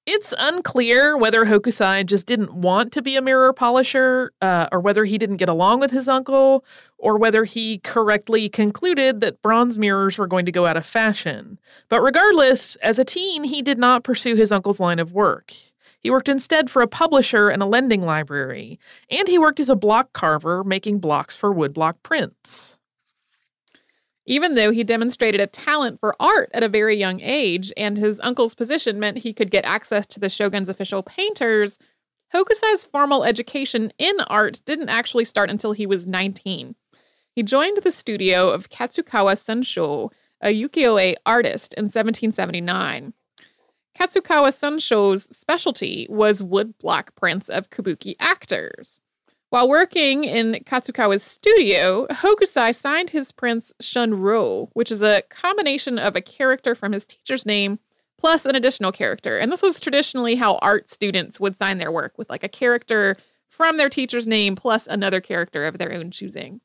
It's 0.08 0.34
unclear 0.40 1.16
whether 1.16 1.46
Hokusai 1.46 2.08
just 2.08 2.26
didn't 2.26 2.56
want 2.56 2.92
to 2.94 3.04
be 3.04 3.16
a 3.16 3.22
mirror 3.22 3.54
polisher, 3.54 4.32
uh, 4.42 4.68
or 4.72 4.80
whether 4.80 5.06
he 5.06 5.20
didn't 5.20 5.38
get 5.38 5.48
along 5.48 5.80
with 5.80 5.92
his 5.92 6.10
uncle, 6.10 6.66
or 6.98 7.20
whether 7.20 7.44
he 7.44 7.78
correctly 7.80 8.50
concluded 8.50 9.22
that 9.22 9.40
bronze 9.44 9.78
mirrors 9.78 10.18
were 10.18 10.26
going 10.26 10.46
to 10.48 10.52
go 10.52 10.66
out 10.66 10.76
of 10.76 10.88
fashion. 10.88 11.60
But 11.88 12.02
regardless, 12.02 12.76
as 12.78 12.98
a 12.98 13.06
teen, 13.06 13.44
he 13.44 13.62
did 13.62 13.78
not 13.78 14.04
pursue 14.04 14.36
his 14.36 14.52
uncle's 14.52 14.80
line 14.80 14.98
of 14.98 15.14
work. 15.14 15.54
He 16.00 16.10
worked 16.10 16.30
instead 16.30 16.72
for 16.72 16.82
a 16.82 16.88
publisher 16.88 17.50
and 17.50 17.62
a 17.62 17.68
lending 17.68 18.02
library, 18.02 18.80
and 19.12 19.28
he 19.28 19.38
worked 19.38 19.60
as 19.60 19.70
a 19.70 19.76
block 19.76 20.14
carver, 20.14 20.64
making 20.64 20.98
blocks 20.98 21.38
for 21.38 21.54
woodblock 21.54 21.94
prints. 22.02 22.76
Even 24.32 24.56
though 24.56 24.72
he 24.72 24.86
demonstrated 24.86 25.42
a 25.42 25.46
talent 25.46 26.00
for 26.00 26.16
art 26.18 26.50
at 26.54 26.64
a 26.64 26.70
very 26.70 26.96
young 26.96 27.20
age, 27.20 27.74
and 27.76 27.98
his 27.98 28.18
uncle's 28.24 28.56
position 28.56 28.98
meant 28.98 29.18
he 29.18 29.34
could 29.34 29.52
get 29.52 29.66
access 29.66 30.08
to 30.08 30.22
the 30.22 30.30
shogun's 30.30 30.70
official 30.70 31.04
painters, 31.04 31.78
Hokusai's 32.34 32.86
formal 32.86 33.26
education 33.26 33.92
in 33.98 34.16
art 34.28 34.62
didn't 34.64 34.88
actually 34.88 35.26
start 35.26 35.50
until 35.50 35.74
he 35.74 35.86
was 35.86 36.08
19. 36.08 36.76
He 37.34 37.44
joined 37.44 37.80
the 37.84 37.92
studio 37.92 38.50
of 38.50 38.70
Katsukawa 38.70 39.36
Shunsho, 39.36 40.12
a 40.40 40.48
ukiyo-e 40.48 41.18
artist, 41.26 41.74
in 41.74 41.84
1779. 41.84 43.12
Katsukawa 44.00 44.54
Shunsho's 44.58 45.26
specialty 45.36 46.08
was 46.10 46.42
woodblock 46.42 47.10
prints 47.18 47.50
of 47.50 47.70
kabuki 47.70 48.16
actors. 48.22 49.02
While 49.52 49.68
working 49.68 50.24
in 50.24 50.64
Katsukawa's 50.64 51.24
studio, 51.24 52.08
Hokusai 52.10 52.74
signed 52.74 53.10
his 53.10 53.34
prints 53.34 53.74
Shunro, 53.84 54.70
which 54.72 54.90
is 54.90 55.04
a 55.04 55.24
combination 55.30 56.00
of 56.00 56.16
a 56.16 56.22
character 56.22 56.74
from 56.74 56.94
his 56.94 57.06
teacher's 57.06 57.46
name 57.46 57.78
plus 58.18 58.46
an 58.46 58.56
additional 58.56 58.94
character. 58.94 59.38
And 59.38 59.52
this 59.52 59.62
was 59.62 59.82
traditionally 59.82 60.36
how 60.36 60.56
art 60.62 60.88
students 60.88 61.38
would 61.42 61.58
sign 61.58 61.80
their 61.80 61.92
work 61.92 62.18
with 62.18 62.30
like 62.30 62.46
a 62.46 62.50
character 62.50 63.18
from 63.50 63.76
their 63.76 63.90
teacher's 63.90 64.26
name 64.26 64.56
plus 64.56 64.88
another 64.88 65.20
character 65.20 65.66
of 65.66 65.80
their 65.80 65.92
own 65.92 66.12
choosing. 66.12 66.62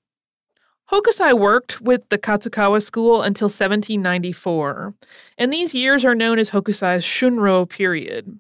Hokusai 0.89 1.37
worked 1.37 1.81
with 1.81 2.09
the 2.09 2.19
Katsukawa 2.19 2.81
school 2.81 3.23
until 3.23 3.47
1794, 3.47 4.95
and 5.39 5.53
these 5.53 5.75
years 5.75 6.05
are 6.05 6.15
known 6.15 6.39
as 6.39 6.51
Hokusai's 6.51 7.05
Shunro 7.05 7.69
period. 7.69 8.39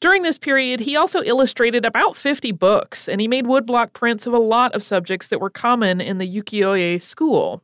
During 0.00 0.22
this 0.22 0.38
period, 0.38 0.80
he 0.80 0.96
also 0.96 1.22
illustrated 1.24 1.84
about 1.84 2.16
50 2.16 2.52
books, 2.52 3.08
and 3.08 3.20
he 3.20 3.26
made 3.26 3.46
woodblock 3.46 3.92
prints 3.94 4.26
of 4.26 4.32
a 4.32 4.38
lot 4.38 4.74
of 4.74 4.82
subjects 4.82 5.28
that 5.28 5.40
were 5.40 5.50
common 5.50 6.00
in 6.00 6.18
the 6.18 6.42
ukiyo-e 6.42 7.00
school. 7.00 7.62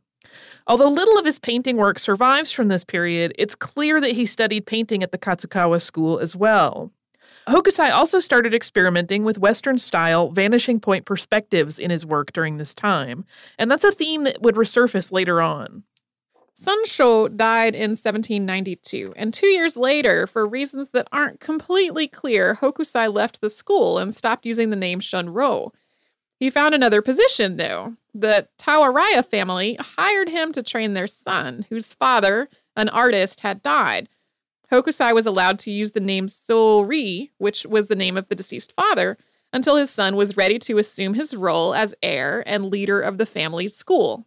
Although 0.67 0.89
little 0.89 1.17
of 1.17 1.27
his 1.27 1.39
painting 1.39 1.77
work 1.77 1.99
survives 1.99 2.51
from 2.51 2.69
this 2.69 2.83
period, 2.83 3.35
it's 3.39 3.55
clear 3.55 4.01
that 4.01 4.13
he 4.13 4.27
studied 4.27 4.67
painting 4.67 5.03
at 5.03 5.13
the 5.13 5.19
Katsukawa 5.19 5.81
school 5.81 6.19
as 6.19 6.35
well. 6.35 6.91
Hokusai 7.47 7.93
also 7.93 8.19
started 8.21 8.55
experimenting 8.55 9.23
with 9.23 9.39
Western 9.39 9.77
style 9.77 10.31
vanishing 10.31 10.81
point 10.81 11.05
perspectives 11.05 11.79
in 11.79 11.91
his 11.91 12.07
work 12.07 12.33
during 12.33 12.57
this 12.57 12.75
time, 12.75 13.25
and 13.59 13.71
that's 13.71 13.85
a 13.85 13.93
theme 13.93 14.25
that 14.25 14.41
would 14.41 14.55
resurface 14.55 15.13
later 15.13 15.43
on. 15.43 15.85
Shunsho 16.63 17.35
died 17.37 17.75
in 17.75 17.91
1792, 17.91 19.15
and 19.17 19.35
two 19.35 19.47
years 19.47 19.77
later, 19.77 20.27
for 20.27 20.47
reasons 20.47 20.91
that 20.91 21.09
aren't 21.11 21.41
completely 21.41 22.07
clear, 22.07 22.55
Hokusai 22.55 23.13
left 23.13 23.41
the 23.41 23.51
school 23.51 23.99
and 23.99 24.15
stopped 24.15 24.47
using 24.47 24.71
the 24.71 24.77
name 24.77 25.01
Shunro. 25.01 25.73
He 26.39 26.51
found 26.51 26.75
another 26.75 27.03
position, 27.03 27.57
though. 27.57 27.95
The 28.15 28.49
Tawaraya 28.59 29.25
family 29.25 29.77
hired 29.81 30.29
him 30.29 30.53
to 30.53 30.63
train 30.63 30.95
their 30.95 31.07
son, 31.07 31.67
whose 31.69 31.95
father, 31.95 32.49
an 32.77 32.89
artist, 32.89 33.41
had 33.41 33.63
died. 33.63 34.09
Hokusai 34.71 35.15
was 35.15 35.27
allowed 35.27 35.59
to 35.61 35.71
use 35.71 35.93
the 35.93 36.01
name 36.01 36.27
Sori, 36.29 37.31
which 37.39 37.67
was 37.67 37.87
the 37.87 37.97
name 37.97 38.17
of 38.17 38.29
the 38.29 38.35
deceased 38.35 38.73
father, 38.73 39.19
until 39.53 39.77
his 39.77 39.91
son 39.91 40.17
was 40.17 40.37
ready 40.37 40.59
to 40.61 40.79
assume 40.79 41.15
his 41.15 41.37
role 41.37 41.75
as 41.75 41.95
heir 42.03 42.43
and 42.47 42.67
leader 42.67 43.01
of 43.01 43.19
the 43.19 43.27
family's 43.27 43.75
school. 43.75 44.27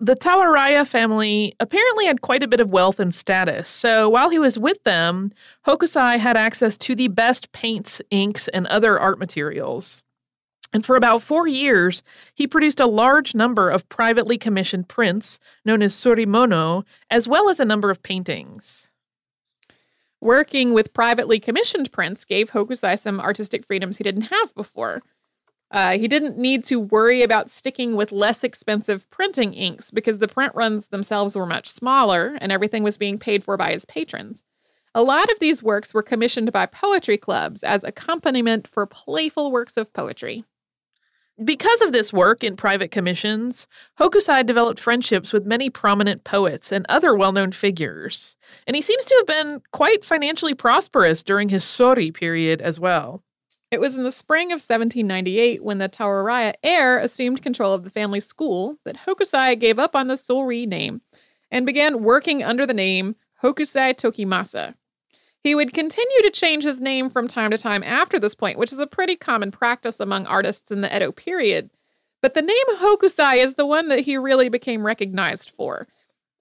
The 0.00 0.16
Tawaraya 0.16 0.86
family 0.86 1.54
apparently 1.60 2.06
had 2.06 2.20
quite 2.20 2.42
a 2.42 2.48
bit 2.48 2.60
of 2.60 2.70
wealth 2.70 2.98
and 2.98 3.14
status, 3.14 3.68
so 3.68 4.08
while 4.08 4.28
he 4.28 4.40
was 4.40 4.58
with 4.58 4.82
them, 4.82 5.30
Hokusai 5.66 6.18
had 6.18 6.36
access 6.36 6.76
to 6.78 6.96
the 6.96 7.08
best 7.08 7.52
paints, 7.52 8.02
inks, 8.10 8.48
and 8.48 8.66
other 8.66 8.98
art 8.98 9.20
materials. 9.20 10.02
And 10.72 10.84
for 10.84 10.96
about 10.96 11.22
four 11.22 11.46
years, 11.46 12.02
he 12.34 12.48
produced 12.48 12.80
a 12.80 12.86
large 12.86 13.36
number 13.36 13.70
of 13.70 13.88
privately 13.88 14.36
commissioned 14.36 14.88
prints, 14.88 15.38
known 15.64 15.80
as 15.80 15.94
surimono, 15.94 16.84
as 17.10 17.28
well 17.28 17.48
as 17.48 17.60
a 17.60 17.64
number 17.64 17.88
of 17.88 18.02
paintings. 18.02 18.90
Working 20.20 20.74
with 20.74 20.92
privately 20.92 21.38
commissioned 21.38 21.92
prints 21.92 22.24
gave 22.24 22.50
Hokusai 22.50 22.98
some 22.98 23.20
artistic 23.20 23.64
freedoms 23.64 23.98
he 23.98 24.04
didn't 24.04 24.22
have 24.22 24.52
before. 24.56 25.02
Uh, 25.74 25.98
he 25.98 26.06
didn't 26.06 26.38
need 26.38 26.64
to 26.64 26.78
worry 26.78 27.22
about 27.22 27.50
sticking 27.50 27.96
with 27.96 28.12
less 28.12 28.44
expensive 28.44 29.10
printing 29.10 29.52
inks 29.52 29.90
because 29.90 30.18
the 30.18 30.28
print 30.28 30.52
runs 30.54 30.86
themselves 30.86 31.34
were 31.34 31.46
much 31.46 31.68
smaller 31.68 32.38
and 32.40 32.52
everything 32.52 32.84
was 32.84 32.96
being 32.96 33.18
paid 33.18 33.42
for 33.42 33.56
by 33.56 33.72
his 33.72 33.84
patrons. 33.84 34.44
A 34.94 35.02
lot 35.02 35.28
of 35.32 35.40
these 35.40 35.64
works 35.64 35.92
were 35.92 36.04
commissioned 36.04 36.52
by 36.52 36.66
poetry 36.66 37.18
clubs 37.18 37.64
as 37.64 37.82
accompaniment 37.82 38.68
for 38.68 38.86
playful 38.86 39.50
works 39.50 39.76
of 39.76 39.92
poetry. 39.92 40.44
Because 41.44 41.80
of 41.80 41.90
this 41.90 42.12
work 42.12 42.44
in 42.44 42.54
private 42.54 42.92
commissions, 42.92 43.66
Hokusai 43.98 44.46
developed 44.46 44.78
friendships 44.78 45.32
with 45.32 45.44
many 45.44 45.70
prominent 45.70 46.22
poets 46.22 46.70
and 46.70 46.86
other 46.88 47.16
well 47.16 47.32
known 47.32 47.50
figures. 47.50 48.36
And 48.68 48.76
he 48.76 48.80
seems 48.80 49.04
to 49.06 49.14
have 49.16 49.26
been 49.26 49.60
quite 49.72 50.04
financially 50.04 50.54
prosperous 50.54 51.24
during 51.24 51.48
his 51.48 51.64
Sori 51.64 52.14
period 52.14 52.62
as 52.62 52.78
well. 52.78 53.23
It 53.74 53.80
was 53.80 53.96
in 53.96 54.04
the 54.04 54.12
spring 54.12 54.52
of 54.52 54.62
1798 54.62 55.64
when 55.64 55.78
the 55.78 55.88
Tawaraya 55.88 56.54
heir 56.62 56.96
assumed 56.96 57.42
control 57.42 57.74
of 57.74 57.82
the 57.82 57.90
family 57.90 58.20
school 58.20 58.78
that 58.84 58.98
Hokusai 58.98 59.58
gave 59.58 59.80
up 59.80 59.96
on 59.96 60.06
the 60.06 60.14
Sori 60.14 60.64
name 60.64 61.00
and 61.50 61.66
began 61.66 62.04
working 62.04 62.44
under 62.44 62.66
the 62.66 62.72
name 62.72 63.16
Hokusai 63.42 63.96
Tokimasa. 63.96 64.74
He 65.40 65.56
would 65.56 65.74
continue 65.74 66.22
to 66.22 66.30
change 66.30 66.62
his 66.62 66.80
name 66.80 67.10
from 67.10 67.26
time 67.26 67.50
to 67.50 67.58
time 67.58 67.82
after 67.82 68.20
this 68.20 68.36
point, 68.36 68.60
which 68.60 68.72
is 68.72 68.78
a 68.78 68.86
pretty 68.86 69.16
common 69.16 69.50
practice 69.50 69.98
among 69.98 70.24
artists 70.26 70.70
in 70.70 70.80
the 70.80 70.96
Edo 70.96 71.10
period. 71.10 71.68
But 72.22 72.34
the 72.34 72.42
name 72.42 72.76
Hokusai 72.76 73.38
is 73.38 73.54
the 73.54 73.66
one 73.66 73.88
that 73.88 73.98
he 73.98 74.16
really 74.16 74.48
became 74.48 74.86
recognized 74.86 75.50
for. 75.50 75.88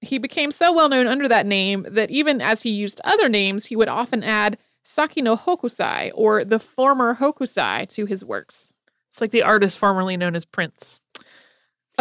He 0.01 0.19
became 0.19 0.51
so 0.51 0.71
well 0.71 0.87
known 0.87 1.07
under 1.07 1.27
that 1.29 1.47
name 1.47 1.87
that 1.89 2.11
even 2.11 2.41
as 2.41 2.61
he 2.61 2.69
used 2.69 3.01
other 3.03 3.27
names, 3.27 3.65
he 3.65 3.75
would 3.75 3.89
often 3.89 4.21
add 4.21 4.59
Saki 4.83 5.21
no 5.21 5.35
Hokusai 5.35 6.11
or 6.13 6.43
the 6.43 6.59
former 6.59 7.15
Hokusai 7.15 7.87
to 7.89 8.05
his 8.05 8.23
works. 8.23 8.73
It's 9.09 9.21
like 9.21 9.31
the 9.31 9.43
artist 9.43 9.77
formerly 9.77 10.17
known 10.17 10.35
as 10.35 10.45
Prince. 10.45 10.99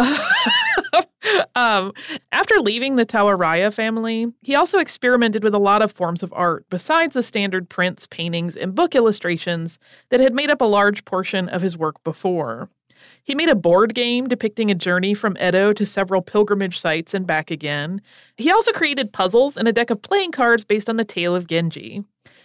um, 1.55 1.93
after 2.31 2.59
leaving 2.59 2.95
the 2.95 3.05
Tawaraya 3.05 3.73
family, 3.73 4.31
he 4.41 4.55
also 4.55 4.79
experimented 4.79 5.43
with 5.43 5.53
a 5.53 5.59
lot 5.59 5.81
of 5.81 5.91
forms 5.91 6.23
of 6.23 6.33
art 6.33 6.65
besides 6.69 7.13
the 7.13 7.23
standard 7.23 7.69
prints, 7.69 8.07
paintings, 8.07 8.57
and 8.57 8.75
book 8.75 8.95
illustrations 8.95 9.79
that 10.09 10.19
had 10.19 10.33
made 10.33 10.49
up 10.49 10.61
a 10.61 10.65
large 10.65 11.05
portion 11.05 11.47
of 11.49 11.61
his 11.61 11.77
work 11.77 12.03
before. 12.03 12.69
He 13.23 13.35
made 13.35 13.49
a 13.49 13.55
board 13.55 13.93
game 13.93 14.27
depicting 14.27 14.71
a 14.71 14.75
journey 14.75 15.13
from 15.13 15.37
Edo 15.37 15.73
to 15.73 15.85
several 15.85 16.21
pilgrimage 16.21 16.79
sites 16.79 17.13
and 17.13 17.27
back 17.27 17.51
again. 17.51 18.01
He 18.37 18.51
also 18.51 18.71
created 18.71 19.13
puzzles 19.13 19.57
and 19.57 19.67
a 19.67 19.73
deck 19.73 19.89
of 19.89 20.01
playing 20.01 20.31
cards 20.31 20.63
based 20.63 20.89
on 20.89 20.95
the 20.95 21.05
tale 21.05 21.35
of 21.35 21.47
Genji. 21.47 22.03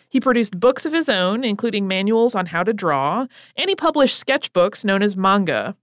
He 0.09 0.21
produced 0.21 0.59
books 0.59 0.87
of 0.87 0.93
his 0.93 1.09
own, 1.09 1.45
including 1.45 1.87
manuals 1.87 2.35
on 2.35 2.47
how 2.47 2.63
to 2.63 2.73
draw, 2.73 3.27
and 3.57 3.69
he 3.69 3.75
published 3.75 4.25
sketchbooks 4.25 4.85
known 4.85 5.03
as 5.03 5.17
manga. 5.17 5.77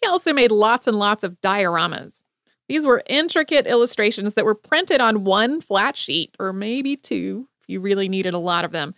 He 0.00 0.08
also 0.08 0.32
made 0.32 0.52
lots 0.52 0.86
and 0.86 0.98
lots 0.98 1.24
of 1.24 1.40
dioramas. 1.40 2.22
These 2.68 2.86
were 2.86 3.02
intricate 3.06 3.66
illustrations 3.66 4.34
that 4.34 4.44
were 4.44 4.54
printed 4.54 5.00
on 5.00 5.24
one 5.24 5.60
flat 5.60 5.96
sheet, 5.96 6.36
or 6.38 6.52
maybe 6.52 6.96
two, 6.96 7.48
if 7.60 7.68
you 7.68 7.80
really 7.80 8.08
needed 8.08 8.32
a 8.32 8.38
lot 8.38 8.64
of 8.64 8.70
them. 8.70 8.94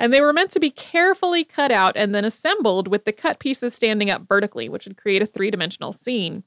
And 0.00 0.12
they 0.12 0.20
were 0.20 0.32
meant 0.32 0.50
to 0.52 0.60
be 0.60 0.70
carefully 0.70 1.44
cut 1.44 1.70
out 1.70 1.96
and 1.96 2.14
then 2.14 2.24
assembled 2.24 2.88
with 2.88 3.04
the 3.04 3.12
cut 3.12 3.38
pieces 3.38 3.74
standing 3.74 4.10
up 4.10 4.22
vertically, 4.28 4.68
which 4.68 4.86
would 4.86 4.96
create 4.96 5.22
a 5.22 5.26
three 5.26 5.50
dimensional 5.50 5.92
scene. 5.92 6.42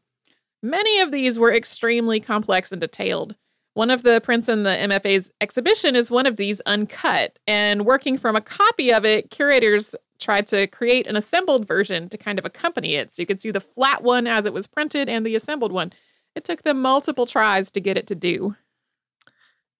Many 0.61 0.99
of 0.99 1.11
these 1.11 1.39
were 1.39 1.53
extremely 1.53 2.19
complex 2.19 2.71
and 2.71 2.81
detailed. 2.81 3.35
One 3.73 3.89
of 3.89 4.03
the 4.03 4.19
prints 4.21 4.49
in 4.49 4.63
the 4.63 4.69
MFA's 4.69 5.31
exhibition 5.39 5.95
is 5.95 6.11
one 6.11 6.25
of 6.25 6.35
these 6.35 6.59
uncut, 6.61 7.39
and 7.47 7.85
working 7.85 8.17
from 8.17 8.35
a 8.35 8.41
copy 8.41 8.91
of 8.91 9.05
it, 9.05 9.29
curators 9.29 9.95
tried 10.19 10.47
to 10.47 10.67
create 10.67 11.07
an 11.07 11.15
assembled 11.15 11.67
version 11.67 12.09
to 12.09 12.17
kind 12.17 12.37
of 12.37 12.45
accompany 12.45 12.95
it. 12.95 13.13
So 13.13 13.21
you 13.21 13.25
could 13.25 13.41
see 13.41 13.51
the 13.51 13.61
flat 13.61 14.03
one 14.03 14.27
as 14.27 14.45
it 14.45 14.53
was 14.53 14.67
printed 14.67 15.09
and 15.09 15.25
the 15.25 15.35
assembled 15.35 15.71
one. 15.71 15.93
It 16.35 16.43
took 16.43 16.63
them 16.63 16.81
multiple 16.81 17.25
tries 17.25 17.71
to 17.71 17.81
get 17.81 17.97
it 17.97 18.07
to 18.07 18.15
do. 18.15 18.55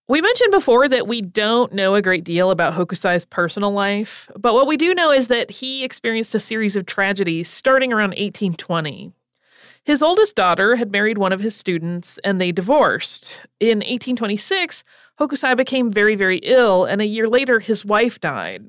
We 0.08 0.21
mentioned 0.21 0.51
before 0.51 0.89
that 0.89 1.08
we 1.08 1.21
don't 1.21 1.71
know 1.71 1.95
a 1.95 2.01
great 2.01 2.25
deal 2.25 2.51
about 2.51 2.73
Hokusai's 2.73 3.23
personal 3.23 3.71
life, 3.71 4.30
but 4.38 4.54
what 4.54 4.67
we 4.67 4.75
do 4.75 4.93
know 4.93 5.12
is 5.12 5.27
that 5.27 5.49
he 5.49 5.86
experienced 5.86 6.36
a 6.36 6.39
series 6.39 6.75
of 6.75 6.86
tragedies 6.86 7.49
starting 7.49 7.93
around 7.93 8.10
1820. 8.10 9.13
His 9.84 10.04
oldest 10.04 10.36
daughter 10.36 10.76
had 10.76 10.91
married 10.91 11.17
one 11.17 11.34
of 11.34 11.39
his 11.39 11.56
students 11.56 12.20
and 12.24 12.39
they 12.39 12.52
divorced. 12.52 13.41
In 13.60 13.80
1826, 13.80 14.84
Hokusai 15.20 15.58
became 15.58 15.91
very, 15.91 16.15
very 16.15 16.38
ill, 16.44 16.86
and 16.86 17.02
a 17.02 17.06
year 17.06 17.28
later, 17.28 17.60
his 17.60 17.84
wife 17.84 18.20
died. 18.20 18.63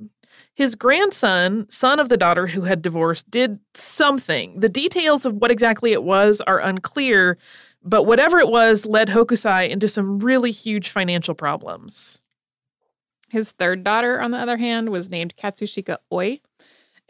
His 0.55 0.75
grandson, 0.75 1.66
son 1.68 1.98
of 2.01 2.09
the 2.09 2.16
daughter 2.16 2.46
who 2.46 2.62
had 2.62 2.83
divorced, 2.83 3.31
did 3.31 3.59
something. 3.75 4.59
The 4.59 4.68
details 4.68 5.25
of 5.27 5.35
what 5.35 5.51
exactly 5.51 5.92
it 5.92 6.03
was 6.03 6.40
are 6.42 6.59
unclear, 6.59 7.38
but 7.83 8.05
whatever 8.05 8.38
it 8.38 8.48
was 8.48 8.87
led 8.87 9.09
Hokusai 9.09 9.68
into 9.70 9.88
some 9.88 10.18
really 10.18 10.51
huge 10.51 10.90
financial 10.90 11.35
problems. 11.35 12.20
His 13.31 13.53
third 13.53 13.83
daughter, 13.83 14.20
on 14.20 14.31
the 14.31 14.38
other 14.38 14.59
hand, 14.59 14.90
was 14.90 15.09
named 15.09 15.35
Katsushika 15.37 15.96
Oi, 16.12 16.40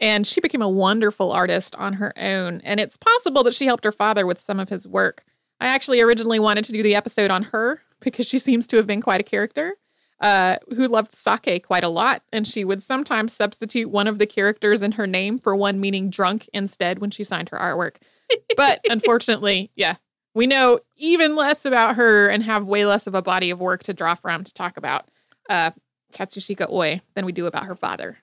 and 0.03 0.27
she 0.27 0.41
became 0.41 0.61
a 0.61 0.67
wonderful 0.67 1.31
artist 1.31 1.77
on 1.77 1.93
her 1.93 2.13
own. 2.17 2.59
And 2.65 2.81
it's 2.81 2.97
possible 2.97 3.41
that 3.45 3.55
she 3.55 3.65
helped 3.65 3.85
her 3.85 3.91
father 3.93 4.27
with 4.27 4.41
some 4.41 4.59
of 4.59 4.67
his 4.67 4.85
work. 4.85 5.23
I 5.61 5.67
actually 5.67 6.01
originally 6.01 6.39
wanted 6.39 6.65
to 6.65 6.73
do 6.73 6.83
the 6.83 6.93
episode 6.93 7.31
on 7.31 7.43
her 7.43 7.79
because 8.01 8.27
she 8.27 8.37
seems 8.37 8.67
to 8.67 8.75
have 8.75 8.85
been 8.85 9.01
quite 9.01 9.21
a 9.21 9.23
character 9.23 9.77
uh, 10.19 10.57
who 10.75 10.89
loved 10.89 11.13
sake 11.13 11.65
quite 11.65 11.85
a 11.85 11.89
lot, 11.89 12.21
and 12.33 12.45
she 12.45 12.65
would 12.65 12.83
sometimes 12.83 13.31
substitute 13.31 13.89
one 13.89 14.07
of 14.07 14.19
the 14.19 14.27
characters 14.27 14.81
in 14.81 14.91
her 14.91 15.07
name 15.07 15.39
for 15.39 15.55
one 15.55 15.79
meaning 15.79 16.09
drunk 16.09 16.49
instead 16.53 16.99
when 16.99 17.09
she 17.09 17.23
signed 17.23 17.47
her 17.49 17.57
artwork. 17.57 17.95
But 18.57 18.81
unfortunately, 18.89 19.71
yeah, 19.75 19.95
we 20.35 20.47
know 20.47 20.81
even 20.97 21.37
less 21.37 21.65
about 21.65 21.95
her 21.95 22.27
and 22.27 22.43
have 22.43 22.65
way 22.65 22.85
less 22.85 23.07
of 23.07 23.15
a 23.15 23.21
body 23.21 23.51
of 23.51 23.59
work 23.59 23.83
to 23.83 23.93
draw 23.93 24.15
from 24.15 24.43
to 24.43 24.53
talk 24.53 24.75
about 24.75 25.07
uh, 25.49 25.71
Katsushika 26.13 26.69
Oi 26.69 27.01
than 27.15 27.25
we 27.25 27.31
do 27.31 27.45
about 27.45 27.65
her 27.65 27.75
father. 27.75 28.17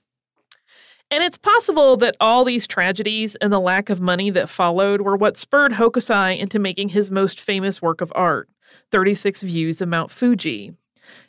And 1.10 1.24
it's 1.24 1.38
possible 1.38 1.96
that 1.96 2.16
all 2.20 2.44
these 2.44 2.68
tragedies 2.68 3.34
and 3.36 3.52
the 3.52 3.58
lack 3.58 3.90
of 3.90 4.00
money 4.00 4.30
that 4.30 4.48
followed 4.48 5.00
were 5.00 5.16
what 5.16 5.36
spurred 5.36 5.72
Hokusai 5.72 6.38
into 6.38 6.60
making 6.60 6.90
his 6.90 7.10
most 7.10 7.40
famous 7.40 7.82
work 7.82 8.00
of 8.00 8.12
art, 8.14 8.48
36 8.92 9.42
Views 9.42 9.80
of 9.80 9.88
Mount 9.88 10.10
Fuji. 10.10 10.72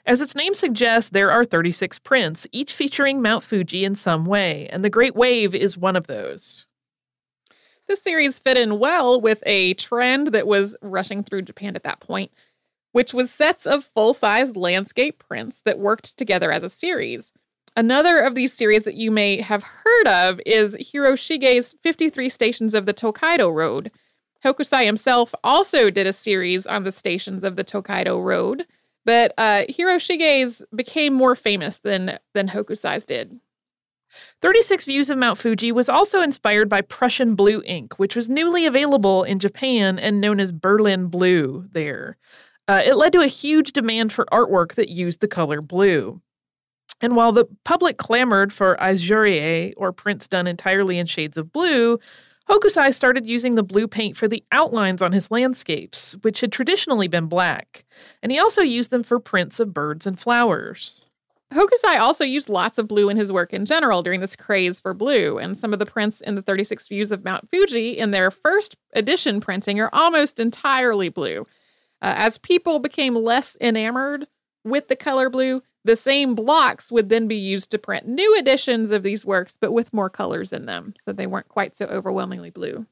As 0.06 0.22
its 0.22 0.36
name 0.36 0.54
suggests, 0.54 1.10
there 1.10 1.32
are 1.32 1.44
36 1.44 1.98
prints, 2.00 2.46
each 2.52 2.74
featuring 2.74 3.24
Mount 3.24 3.44
Fuji 3.44 3.84
in 3.84 3.96
some 3.96 4.26
way, 4.26 4.68
and 4.72 4.86
the 4.86 4.90
Great 4.90 5.16
Wave 5.16 5.56
is 5.56 5.78
one 5.78 5.96
of 5.96 6.06
those. 6.06 6.68
This 7.88 8.04
series 8.04 8.40
fit 8.40 8.58
in 8.58 8.78
well 8.78 9.20
with 9.20 9.42
a 9.46 9.74
trend 9.74 10.28
that 10.28 10.46
was 10.46 10.78
rushing 10.84 11.24
through 11.24 11.42
Japan 11.42 11.76
at 11.76 11.84
that 11.84 12.00
point, 12.00 12.32
which 12.92 13.14
was 13.14 13.32
sets 13.32 13.66
of 13.66 13.90
full 13.96 14.14
sized 14.14 14.56
landscape 14.56 15.24
prints 15.28 15.62
that 15.64 15.80
worked 15.80 16.18
together 16.18 16.52
as 16.52 16.62
a 16.62 16.70
series. 16.70 17.34
Another 17.78 18.20
of 18.20 18.36
these 18.36 18.54
series 18.54 18.84
that 18.84 18.96
you 18.96 19.12
may 19.12 19.40
have 19.40 19.64
heard 19.64 20.08
of 20.08 20.42
is 20.46 20.76
Hiroshige's 20.76 21.74
53 21.82 22.30
Stations 22.30 22.74
of 22.74 22.86
the 22.86 22.94
Tokaido 22.94 23.50
Road. 23.50 23.92
Hokusai 24.44 24.86
himself 24.86 25.34
also 25.44 25.90
did 25.90 26.06
a 26.06 26.14
series 26.14 26.68
on 26.68 26.84
the 26.84 26.92
stations 26.92 27.44
of 27.44 27.56
the 27.56 27.64
Tokaido 27.64 28.20
Road, 28.20 28.66
but 29.06 29.34
uh, 29.38 29.64
Hiroshige's 29.70 30.62
became 30.76 31.14
more 31.14 31.36
famous 31.36 31.78
than, 31.78 32.20
than 32.34 32.50
Hokusai's 32.50 33.06
did. 33.06 33.40
36 34.42 34.84
Views 34.84 35.10
of 35.10 35.18
Mount 35.18 35.38
Fuji 35.38 35.72
was 35.72 35.88
also 35.88 36.22
inspired 36.22 36.68
by 36.68 36.82
Prussian 36.82 37.36
blue 37.36 37.62
ink, 37.66 37.98
which 37.98 38.18
was 38.18 38.30
newly 38.30 38.66
available 38.66 39.24
in 39.24 39.40
Japan 39.40 39.98
and 39.98 40.20
known 40.20 40.42
as 40.42 40.52
Berlin 40.52 41.08
blue 41.08 41.68
there. 41.72 42.18
Uh, 42.68 42.82
it 42.84 42.98
led 42.98 43.14
to 43.14 43.22
a 43.22 43.28
huge 43.28 43.72
demand 43.72 44.12
for 44.12 44.26
artwork 44.26 44.74
that 44.74 44.90
used 44.90 45.22
the 45.22 45.28
color 45.30 45.62
blue. 45.62 46.22
And 47.02 47.16
while 47.16 47.32
the 47.32 47.46
public 47.64 47.98
clamored 47.98 48.54
for 48.54 48.78
aizuri-e, 48.78 49.74
or 49.76 49.92
prints 49.92 50.28
done 50.28 50.48
entirely 50.48 51.00
in 51.00 51.08
shades 51.08 51.38
of 51.38 51.52
blue, 51.52 52.00
Hokusai 52.50 52.94
started 52.94 53.26
using 53.26 53.56
the 53.56 53.64
blue 53.64 53.88
paint 53.88 54.18
for 54.18 54.28
the 54.28 54.44
outlines 54.52 55.02
on 55.02 55.12
his 55.12 55.32
landscapes, 55.32 56.16
which 56.22 56.42
had 56.42 56.52
traditionally 56.52 57.08
been 57.08 57.28
black. 57.28 57.86
And 58.22 58.32
he 58.32 58.40
also 58.40 58.62
used 58.62 58.92
them 58.92 59.04
for 59.04 59.20
prints 59.20 59.60
of 59.60 59.74
birds 59.74 60.06
and 60.06 60.20
flowers. 60.20 61.06
Hokusai 61.54 62.00
also 62.00 62.24
used 62.24 62.50
lots 62.50 62.78
of 62.78 62.88
blue 62.88 63.10
in 63.10 63.18
his 63.18 63.32
work 63.32 63.54
in 63.54 63.66
general 63.66 64.02
during 64.02 64.22
this 64.22 64.38
craze 64.38 64.80
for 64.80 64.94
blue, 64.94 65.38
and 65.38 65.58
some 65.58 65.74
of 65.74 65.80
the 65.80 65.86
prints 65.86 66.22
in 66.22 66.36
the 66.36 66.42
36 66.42 66.88
Views 66.88 67.12
of 67.12 67.26
Mount 67.26 67.50
Fuji 67.50 67.98
in 67.98 68.12
their 68.12 68.32
first 68.32 68.76
edition 68.94 69.42
printing 69.42 69.80
are 69.80 69.90
almost 69.92 70.40
entirely 70.40 71.10
blue. 71.10 71.42
Uh, 72.02 72.16
as 72.18 72.38
people 72.38 72.80
became 72.80 73.16
less 73.16 73.58
enamored 73.60 74.28
with 74.64 74.88
the 74.88 74.96
color 74.96 75.30
blue, 75.30 75.62
the 75.84 75.96
same 75.96 76.36
blocks 76.36 76.92
would 76.92 77.10
then 77.10 77.28
be 77.28 77.36
used 77.36 77.72
to 77.72 77.80
print 77.80 78.08
new 78.08 78.38
editions 78.38 78.92
of 78.92 79.04
these 79.04 79.26
works, 79.26 79.58
but 79.60 79.74
with 79.74 79.94
more 79.94 80.10
colors 80.10 80.54
in 80.54 80.66
them, 80.66 80.94
so 81.00 81.12
they 81.12 81.28
weren't 81.28 81.50
quite 81.50 81.76
so 81.76 81.86
overwhelmingly 81.86 82.50
blue. 82.50 82.86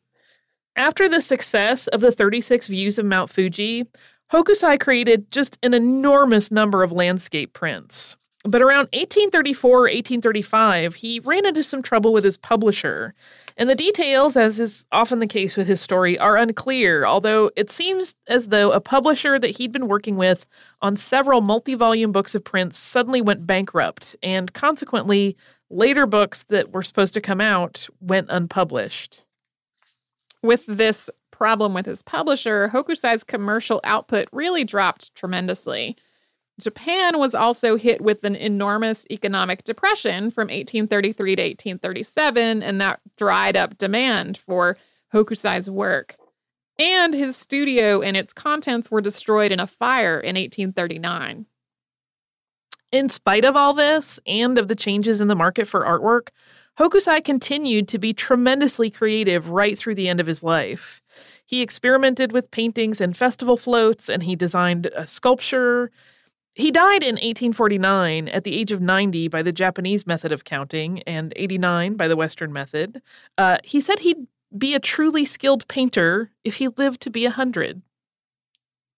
After 0.76 1.10
the 1.10 1.22
success 1.22 1.88
of 1.88 2.02
the 2.02 2.12
36 2.12 2.68
Views 2.68 2.98
of 2.98 3.06
Mount 3.06 3.30
Fuji, 3.30 3.86
Hokusai 4.32 4.80
created 4.80 5.30
just 5.32 5.58
an 5.64 5.74
enormous 5.74 6.52
number 6.52 6.84
of 6.84 6.92
landscape 6.92 7.54
prints. 7.54 8.16
But 8.44 8.62
around 8.62 8.88
1834 8.94 9.70
or 9.70 9.82
1835, 9.82 10.96
he 10.96 11.20
ran 11.20 11.46
into 11.46 11.64
some 11.64 11.82
trouble 11.82 12.14
with 12.14 12.24
his 12.24 12.38
publisher. 12.38 13.14
And 13.60 13.70
the 13.70 13.76
details, 13.76 14.38
as 14.38 14.58
is 14.58 14.86
often 14.94 15.20
the 15.20 15.28
case 15.28 15.58
with 15.58 15.68
his 15.68 15.82
story, 15.82 16.18
are 16.18 16.38
unclear, 16.38 17.06
although 17.06 17.52
it 17.58 17.70
seems 17.70 18.16
as 18.30 18.48
though 18.48 18.72
a 18.72 18.80
publisher 18.80 19.38
that 19.38 19.58
he'd 19.58 19.74
been 19.74 19.90
working 19.90 20.16
with 20.16 20.48
on 20.82 20.96
several 20.96 21.42
multi 21.42 21.76
volume 21.76 22.14
books 22.14 22.34
of 22.34 22.42
prints 22.42 22.80
suddenly 22.80 23.22
went 23.22 23.46
bankrupt, 23.46 24.16
and 24.24 24.54
consequently, 24.54 25.36
later 25.70 26.06
books 26.06 26.46
that 26.46 26.72
were 26.72 26.82
supposed 26.82 27.14
to 27.16 27.22
come 27.22 27.42
out 27.42 27.86
went 28.00 28.28
unpublished. 28.30 29.26
With 30.42 30.64
this 30.66 31.10
problem 31.30 31.74
with 31.74 31.86
his 31.86 32.02
publisher, 32.02 32.70
Hokusai's 32.70 33.26
commercial 33.26 33.82
output 33.84 34.30
really 34.32 34.64
dropped 34.64 35.14
tremendously. 35.16 35.98
Japan 36.60 37.18
was 37.18 37.34
also 37.34 37.76
hit 37.76 38.02
with 38.02 38.24
an 38.24 38.36
enormous 38.36 39.08
economic 39.10 39.64
depression 39.64 40.30
from 40.30 40.48
1833 40.48 41.36
to 41.36 41.42
1837, 41.42 42.62
and 42.62 42.82
that 42.82 43.00
dried 43.18 43.58
up 43.58 43.78
demand 43.78 44.38
for 44.38 44.78
Hokusai's 45.14 45.70
work. 45.70 46.16
And 46.78 47.14
his 47.14 47.36
studio 47.36 48.02
and 48.02 48.16
its 48.16 48.34
contents 48.34 48.92
were 48.92 49.02
destroyed 49.02 49.52
in 49.52 49.60
a 49.60 49.68
fire 49.68 50.20
in 50.20 50.36
1839. 50.36 51.46
In 52.92 53.10
spite 53.10 53.46
of 53.46 53.56
all 53.56 53.74
this 53.74 54.20
and 54.26 54.58
of 54.58 54.68
the 54.68 54.76
changes 54.76 55.22
in 55.22 55.28
the 55.28 55.36
market 55.36 55.68
for 55.68 55.86
artwork, 55.86 56.30
Hokusai 56.80 57.24
continued 57.24 57.88
to 57.90 58.00
be 58.00 58.14
tremendously 58.14 58.90
creative 58.90 59.50
right 59.50 59.78
through 59.78 59.96
the 59.96 60.08
end 60.08 60.20
of 60.20 60.28
his 60.28 60.42
life. 60.44 61.02
He 61.46 61.62
experimented 61.62 62.32
with 62.32 62.52
paintings 62.52 63.02
and 63.02 63.16
festival 63.16 63.58
floats, 63.58 64.08
and 64.10 64.24
he 64.24 64.36
designed 64.36 64.86
a 64.96 65.06
sculpture, 65.06 65.92
he 66.56 66.72
died 66.72 67.04
in 67.04 67.16
1849 67.16 68.28
at 68.30 68.44
the 68.44 68.56
age 68.56 68.72
of 68.72 68.82
90 68.82 69.28
by 69.28 69.42
the 69.42 69.52
Japanese 69.52 70.06
method 70.06 70.32
of 70.32 70.44
counting 70.44 71.02
and 71.04 71.32
89 71.36 71.96
by 71.96 72.08
the 72.08 72.16
Western 72.16 72.52
method. 72.52 73.02
Uh, 73.38 73.58
he 73.64 73.80
said 73.80 74.00
he'd 74.00 74.28
be 74.58 74.74
a 74.74 74.80
truly 74.80 75.26
skilled 75.26 75.68
painter 75.68 76.32
if 76.44 76.56
he 76.56 76.68
lived 76.70 77.02
to 77.02 77.10
be 77.10 77.24
100. 77.24 77.82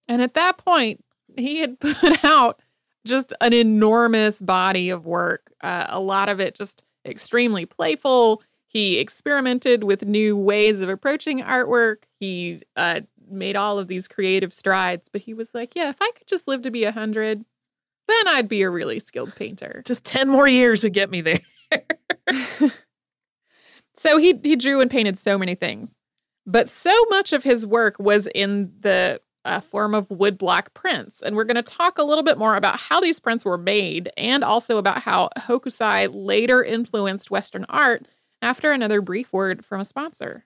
And 0.07 0.21
at 0.21 0.33
that 0.33 0.57
point, 0.57 1.03
he 1.37 1.59
had 1.59 1.79
put 1.79 2.23
out 2.23 2.61
just 3.05 3.33
an 3.41 3.53
enormous 3.53 4.39
body 4.39 4.89
of 4.89 5.05
work, 5.05 5.51
uh, 5.61 5.87
a 5.89 5.99
lot 5.99 6.29
of 6.29 6.39
it 6.39 6.55
just 6.55 6.83
extremely 7.05 7.65
playful. 7.65 8.43
He 8.67 8.99
experimented 8.99 9.83
with 9.83 10.05
new 10.05 10.37
ways 10.37 10.81
of 10.81 10.89
approaching 10.89 11.41
artwork. 11.41 12.03
He 12.19 12.61
uh, 12.75 13.01
made 13.31 13.55
all 13.55 13.79
of 13.79 13.87
these 13.87 14.07
creative 14.07 14.53
strides, 14.53 15.09
but 15.09 15.21
he 15.21 15.33
was 15.33 15.53
like, 15.53 15.75
yeah, 15.75 15.89
if 15.89 15.97
I 16.01 16.11
could 16.17 16.27
just 16.27 16.47
live 16.47 16.61
to 16.63 16.71
be 16.71 16.83
100, 16.83 17.43
then 18.07 18.27
I'd 18.27 18.49
be 18.49 18.61
a 18.61 18.69
really 18.69 18.99
skilled 18.99 19.35
painter. 19.35 19.83
Just 19.85 20.03
10 20.03 20.29
more 20.29 20.47
years 20.47 20.83
would 20.83 20.93
get 20.93 21.09
me 21.09 21.21
there. 21.21 21.39
so 23.97 24.17
he 24.17 24.37
he 24.43 24.55
drew 24.55 24.81
and 24.81 24.91
painted 24.91 25.17
so 25.17 25.37
many 25.37 25.55
things. 25.55 25.97
But 26.45 26.67
so 26.67 26.93
much 27.09 27.33
of 27.33 27.43
his 27.43 27.65
work 27.65 27.97
was 27.99 28.27
in 28.33 28.73
the 28.79 29.21
uh, 29.45 29.59
form 29.59 29.93
of 29.95 30.07
woodblock 30.09 30.73
prints. 30.73 31.21
And 31.21 31.35
we're 31.35 31.45
going 31.45 31.55
to 31.55 31.63
talk 31.63 31.97
a 31.97 32.03
little 32.03 32.23
bit 32.23 32.37
more 32.37 32.55
about 32.55 32.79
how 32.79 32.99
these 32.99 33.19
prints 33.19 33.45
were 33.45 33.57
made 33.57 34.11
and 34.17 34.43
also 34.43 34.77
about 34.77 35.01
how 35.01 35.29
Hokusai 35.37 36.09
later 36.11 36.63
influenced 36.63 37.31
Western 37.31 37.65
art 37.69 38.07
after 38.41 38.71
another 38.71 39.01
brief 39.01 39.31
word 39.31 39.63
from 39.63 39.81
a 39.81 39.85
sponsor. 39.85 40.45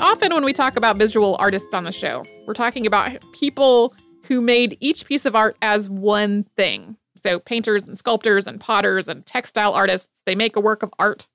Often 0.00 0.34
when 0.34 0.44
we 0.44 0.52
talk 0.52 0.76
about 0.76 0.96
visual 0.96 1.36
artists 1.38 1.74
on 1.74 1.84
the 1.84 1.92
show, 1.92 2.24
we're 2.46 2.54
talking 2.54 2.86
about 2.86 3.20
people 3.32 3.94
who 4.24 4.40
made 4.40 4.76
each 4.80 5.06
piece 5.06 5.26
of 5.26 5.36
art 5.36 5.56
as 5.62 5.88
one 5.88 6.44
thing. 6.56 6.96
So 7.16 7.38
painters 7.38 7.82
and 7.84 7.98
sculptors 7.98 8.46
and 8.46 8.60
potters 8.60 9.08
and 9.08 9.24
textile 9.26 9.74
artists, 9.74 10.22
they 10.24 10.34
make 10.34 10.56
a 10.56 10.60
work 10.60 10.82
of 10.82 10.92
art. 10.98 11.28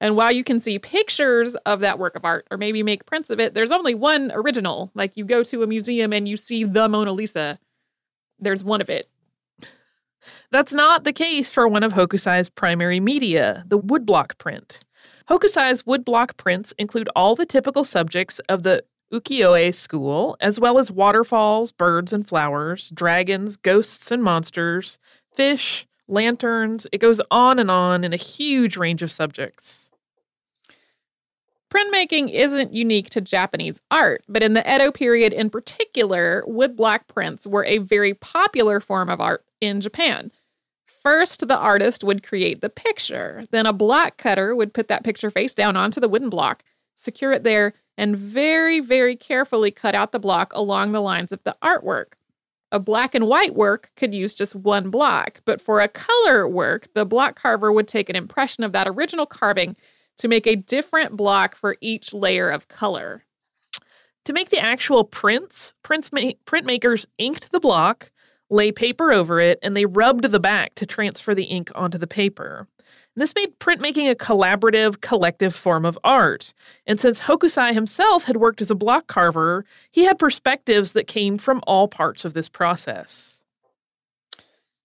And 0.00 0.16
while 0.16 0.32
you 0.32 0.44
can 0.44 0.60
see 0.60 0.78
pictures 0.78 1.54
of 1.66 1.80
that 1.80 1.98
work 1.98 2.16
of 2.16 2.24
art 2.24 2.46
or 2.50 2.56
maybe 2.56 2.82
make 2.82 3.06
prints 3.06 3.30
of 3.30 3.38
it, 3.38 3.54
there's 3.54 3.70
only 3.70 3.94
one 3.94 4.32
original. 4.34 4.90
Like 4.94 5.16
you 5.16 5.24
go 5.24 5.42
to 5.42 5.62
a 5.62 5.66
museum 5.66 6.12
and 6.12 6.26
you 6.26 6.36
see 6.36 6.64
the 6.64 6.88
Mona 6.88 7.12
Lisa, 7.12 7.58
there's 8.38 8.64
one 8.64 8.80
of 8.80 8.88
it. 8.88 9.08
That's 10.50 10.72
not 10.72 11.04
the 11.04 11.12
case 11.12 11.50
for 11.50 11.68
one 11.68 11.82
of 11.82 11.92
Hokusai's 11.92 12.48
primary 12.48 12.98
media, 12.98 13.64
the 13.68 13.78
woodblock 13.78 14.38
print. 14.38 14.80
Hokusai's 15.30 15.84
woodblock 15.84 16.36
prints 16.38 16.72
include 16.76 17.08
all 17.14 17.36
the 17.36 17.46
typical 17.46 17.84
subjects 17.84 18.40
of 18.48 18.64
the 18.64 18.82
ukiyo-e 19.12 19.70
school, 19.70 20.36
as 20.40 20.58
well 20.58 20.76
as 20.76 20.90
waterfalls, 20.90 21.70
birds 21.70 22.12
and 22.12 22.26
flowers, 22.26 22.90
dragons, 22.90 23.56
ghosts 23.56 24.10
and 24.10 24.24
monsters, 24.24 24.98
fish, 25.32 25.86
lanterns. 26.08 26.88
It 26.90 26.98
goes 26.98 27.20
on 27.30 27.60
and 27.60 27.70
on 27.70 28.02
in 28.02 28.12
a 28.12 28.16
huge 28.16 28.76
range 28.76 29.04
of 29.04 29.12
subjects. 29.12 29.90
Printmaking 31.72 32.32
isn't 32.32 32.74
unique 32.74 33.10
to 33.10 33.20
Japanese 33.20 33.80
art, 33.92 34.24
but 34.28 34.42
in 34.42 34.54
the 34.54 34.74
Edo 34.74 34.90
period 34.90 35.32
in 35.32 35.48
particular, 35.48 36.42
woodblock 36.48 37.06
prints 37.06 37.46
were 37.46 37.64
a 37.66 37.78
very 37.78 38.14
popular 38.14 38.80
form 38.80 39.08
of 39.08 39.20
art 39.20 39.44
in 39.60 39.80
Japan. 39.80 40.32
First, 41.00 41.48
the 41.48 41.56
artist 41.56 42.04
would 42.04 42.22
create 42.22 42.60
the 42.60 42.68
picture. 42.68 43.46
Then, 43.50 43.66
a 43.66 43.72
block 43.72 44.18
cutter 44.18 44.54
would 44.54 44.74
put 44.74 44.88
that 44.88 45.04
picture 45.04 45.30
face 45.30 45.54
down 45.54 45.76
onto 45.76 46.00
the 46.00 46.08
wooden 46.08 46.28
block, 46.28 46.62
secure 46.94 47.32
it 47.32 47.42
there, 47.42 47.72
and 47.96 48.16
very, 48.16 48.80
very 48.80 49.16
carefully 49.16 49.70
cut 49.70 49.94
out 49.94 50.12
the 50.12 50.18
block 50.18 50.52
along 50.54 50.92
the 50.92 51.00
lines 51.00 51.32
of 51.32 51.42
the 51.44 51.56
artwork. 51.62 52.12
A 52.72 52.78
black 52.78 53.14
and 53.14 53.26
white 53.26 53.54
work 53.54 53.90
could 53.96 54.14
use 54.14 54.32
just 54.32 54.54
one 54.54 54.90
block, 54.90 55.40
but 55.44 55.60
for 55.60 55.80
a 55.80 55.88
color 55.88 56.46
work, 56.46 56.86
the 56.94 57.04
block 57.04 57.40
carver 57.40 57.72
would 57.72 57.88
take 57.88 58.08
an 58.08 58.16
impression 58.16 58.62
of 58.62 58.72
that 58.72 58.86
original 58.86 59.26
carving 59.26 59.76
to 60.18 60.28
make 60.28 60.46
a 60.46 60.56
different 60.56 61.16
block 61.16 61.56
for 61.56 61.76
each 61.80 62.12
layer 62.12 62.48
of 62.48 62.68
color. 62.68 63.24
To 64.26 64.32
make 64.32 64.50
the 64.50 64.60
actual 64.60 65.02
prints, 65.02 65.74
prints 65.82 66.12
ma- 66.12 66.32
printmakers 66.46 67.06
inked 67.18 67.50
the 67.50 67.60
block, 67.60 68.12
lay 68.50 68.72
paper 68.72 69.12
over 69.12 69.40
it, 69.40 69.58
and 69.62 69.76
they 69.76 69.86
rubbed 69.86 70.24
the 70.24 70.40
back 70.40 70.74
to 70.74 70.86
transfer 70.86 71.34
the 71.34 71.44
ink 71.44 71.70
onto 71.74 71.98
the 71.98 72.06
paper. 72.06 72.66
This 73.16 73.34
made 73.34 73.58
printmaking 73.58 74.10
a 74.10 74.14
collaborative, 74.14 75.00
collective 75.00 75.54
form 75.54 75.84
of 75.84 75.98
art. 76.04 76.52
And 76.86 77.00
since 77.00 77.20
Hokusai 77.20 77.72
himself 77.72 78.24
had 78.24 78.36
worked 78.36 78.60
as 78.60 78.70
a 78.70 78.76
block 78.76 79.08
carver, 79.08 79.64
he 79.90 80.04
had 80.04 80.18
perspectives 80.18 80.92
that 80.92 81.06
came 81.06 81.36
from 81.36 81.60
all 81.66 81.88
parts 81.88 82.24
of 82.24 82.34
this 82.34 82.48
process. 82.48 83.42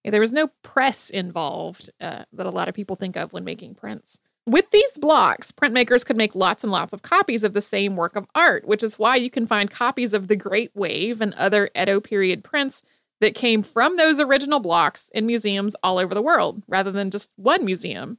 There 0.04 0.22
was 0.22 0.32
no 0.32 0.50
press 0.64 1.10
involved 1.10 1.90
uh, 2.00 2.26
that 2.34 2.46
a 2.46 2.52
lot 2.52 2.68
of 2.68 2.76
people 2.76 2.96
think 2.96 3.16
of 3.16 3.34
when 3.34 3.44
making 3.44 3.76
prints. 3.76 4.20
With 4.48 4.70
these 4.70 4.98
blocks, 5.00 5.52
printmakers 5.52 6.06
could 6.06 6.18
make 6.18 6.36
lots 6.36 6.64
and 6.64 6.72
lots 6.72 6.94
of 6.94 7.02
copies 7.02 7.44
of 7.44 7.54
the 7.54 7.62
same 7.62 7.96
work 7.96 8.16
of 8.16 8.28
art, 8.36 8.68
which 8.68 8.84
is 8.84 9.00
why 9.00 9.16
you 9.16 9.32
can 9.32 9.48
find 9.48 9.72
copies 9.72 10.14
of 10.14 10.28
the 10.28 10.36
Great 10.36 10.70
Wave 10.76 11.22
and 11.22 11.34
other 11.34 11.70
Edo 11.76 12.00
period 12.00 12.44
prints 12.44 12.84
that 13.22 13.36
came 13.36 13.64
from 13.64 13.98
those 13.98 14.20
original 14.20 14.60
blocks 14.60 15.10
in 15.14 15.26
museums 15.26 15.76
all 15.84 15.98
over 15.98 16.14
the 16.14 16.22
world 16.22 16.64
rather 16.68 16.92
than 16.92 17.12
just 17.12 17.32
one 17.38 17.66
museum. 17.66 18.18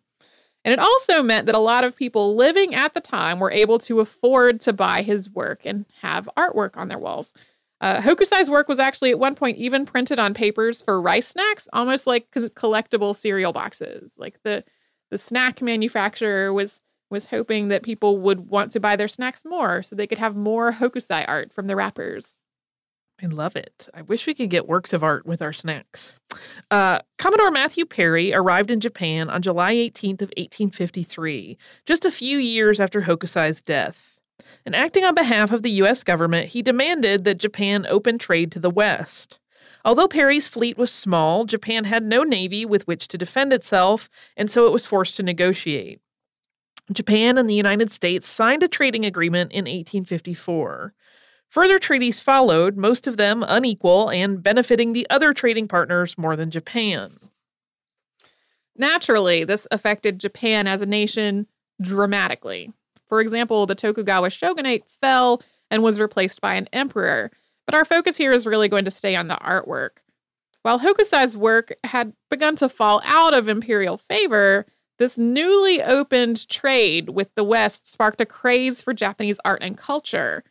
And 0.65 0.73
it 0.73 0.79
also 0.81 1.23
meant 1.23 1.47
that 1.47 1.55
a 1.55 1.61
lot 1.61 1.85
of 1.85 1.97
people 1.97 2.35
living 2.35 2.75
at 2.75 2.93
the 2.95 3.01
time 3.01 3.39
were 3.39 3.53
able 3.53 3.79
to 3.81 4.01
afford 4.01 4.61
to 4.63 4.73
buy 4.73 5.03
his 5.03 5.31
work 5.31 5.61
and 5.65 5.87
have 6.01 6.29
artwork 6.37 6.77
on 6.77 6.89
their 6.89 6.99
walls. 6.99 7.35
Uh, 7.81 8.01
Hokusai's 8.01 8.51
work 8.51 8.69
was 8.69 8.81
actually 8.81 9.11
at 9.11 9.19
one 9.19 9.35
point 9.35 9.59
even 9.59 9.87
printed 9.87 10.19
on 10.19 10.35
papers 10.35 10.83
for 10.83 11.01
rice 11.01 11.29
snacks, 11.29 11.69
almost 11.73 12.07
like 12.07 12.31
collectible 12.33 13.15
cereal 13.15 13.53
boxes. 13.53 14.17
Like 14.19 14.43
the 14.43 14.65
the 15.11 15.19
snack 15.19 15.63
manufacturer 15.63 16.53
was 16.53 16.81
was 17.11 17.27
hoping 17.27 17.69
that 17.69 17.85
people 17.85 18.19
would 18.19 18.49
want 18.49 18.73
to 18.73 18.81
buy 18.81 18.97
their 18.97 19.07
snacks 19.07 19.45
more 19.45 19.83
so 19.83 19.95
they 19.95 20.09
could 20.09 20.19
have 20.19 20.35
more 20.35 20.73
Hokusai 20.73 21.25
art 21.29 21.53
from 21.53 21.69
the 21.69 21.77
wrappers. 21.77 22.41
I 23.23 23.27
love 23.27 23.57
it. 23.57 23.89
I 23.95 24.03
wish 24.03 24.27
we 24.27 24.35
could 24.35 24.51
get 24.51 24.69
works 24.69 24.93
of 24.93 25.03
art 25.03 25.25
with 25.25 25.41
our 25.41 25.53
snacks. 25.53 26.17
Uh, 26.71 27.01
Commodore 27.17 27.51
Matthew 27.51 27.87
Perry 27.87 28.35
arrived 28.35 28.71
in 28.71 28.79
Japan 28.79 29.31
on 29.31 29.41
July 29.41 29.75
18th 29.75 30.23
of 30.23 30.33
1853, 30.37 31.57
just 31.87 32.05
a 32.05 32.11
few 32.11 32.37
years 32.39 32.79
after 32.79 33.01
Hokusai's 33.01 33.63
death. 33.63 34.21
And 34.67 34.77
acting 34.77 35.05
on 35.05 35.15
behalf 35.15 35.51
of 35.51 35.63
the 35.63 35.71
U.S. 35.71 36.03
government, 36.03 36.49
he 36.49 36.61
demanded 36.61 37.25
that 37.25 37.39
Japan 37.39 37.87
open 37.89 38.19
trade 38.19 38.53
to 38.53 38.59
the 38.59 38.69
West. 38.69 39.39
Although 39.85 40.09
Perry's 40.09 40.49
fleet 40.49 40.77
was 40.77 40.93
small, 40.93 41.45
Japan 41.45 41.85
had 41.85 42.03
no 42.03 42.23
navy 42.23 42.67
with 42.67 42.87
which 42.87 43.09
to 43.09 43.17
defend 43.17 43.53
itself, 43.53 44.11
and 44.37 44.51
so 44.51 44.67
it 44.67 44.73
was 44.73 44.85
forced 44.85 45.17
to 45.17 45.23
negotiate. 45.23 46.01
Japan 46.93 47.39
and 47.39 47.49
the 47.49 47.55
United 47.55 47.91
States 47.91 48.29
signed 48.29 48.63
a 48.63 48.69
trading 48.69 49.05
agreement 49.05 49.53
in 49.53 49.65
1854. 49.65 50.93
Further 51.49 51.79
treaties 51.79 52.21
followed, 52.21 52.77
most 52.77 53.07
of 53.07 53.17
them 53.17 53.45
unequal 53.47 54.11
and 54.11 54.43
benefiting 54.43 54.93
the 54.93 55.07
other 55.11 55.33
trading 55.33 55.69
partners 55.69 56.19
more 56.19 56.37
than 56.37 56.51
Japan. 56.51 57.19
Naturally, 58.77 59.45
this 59.45 59.67
affected 59.71 60.21
Japan 60.21 60.67
as 60.67 60.83
a 60.83 60.87
nation 60.87 61.47
dramatically. 61.81 62.73
For 63.09 63.21
example, 63.21 63.67
the 63.67 63.75
Tokugawa 63.75 64.31
shogunate 64.31 64.85
fell 65.01 65.43
and 65.71 65.83
was 65.83 66.01
replaced 66.01 66.41
by 66.41 66.55
an 66.55 66.69
emperor. 66.73 67.31
But 67.65 67.75
our 67.75 67.85
focus 67.85 68.17
here 68.17 68.33
is 68.33 68.47
really 68.47 68.69
going 68.69 68.85
to 68.85 68.91
stay 68.91 69.17
on 69.17 69.29
the 69.29 69.37
artwork. 69.37 69.99
While 70.63 70.81
Hokusai's 70.81 71.37
work 71.37 71.73
had 71.85 72.13
begun 72.29 72.57
to 72.57 72.69
fall 72.69 73.01
out 73.05 73.35
of 73.35 73.49
imperial 73.49 73.97
favor, 73.97 74.67
this 74.99 75.19
newly 75.19 75.83
opened 75.83 76.49
trade 76.49 77.11
with 77.11 77.35
the 77.35 77.45
West 77.45 77.91
sparked 77.91 78.21
a 78.21 78.27
craze 78.27 78.81
for 78.81 78.93
Japanese 78.93 79.39
art 79.45 79.63
and 79.63 79.77
culture. 79.77 80.43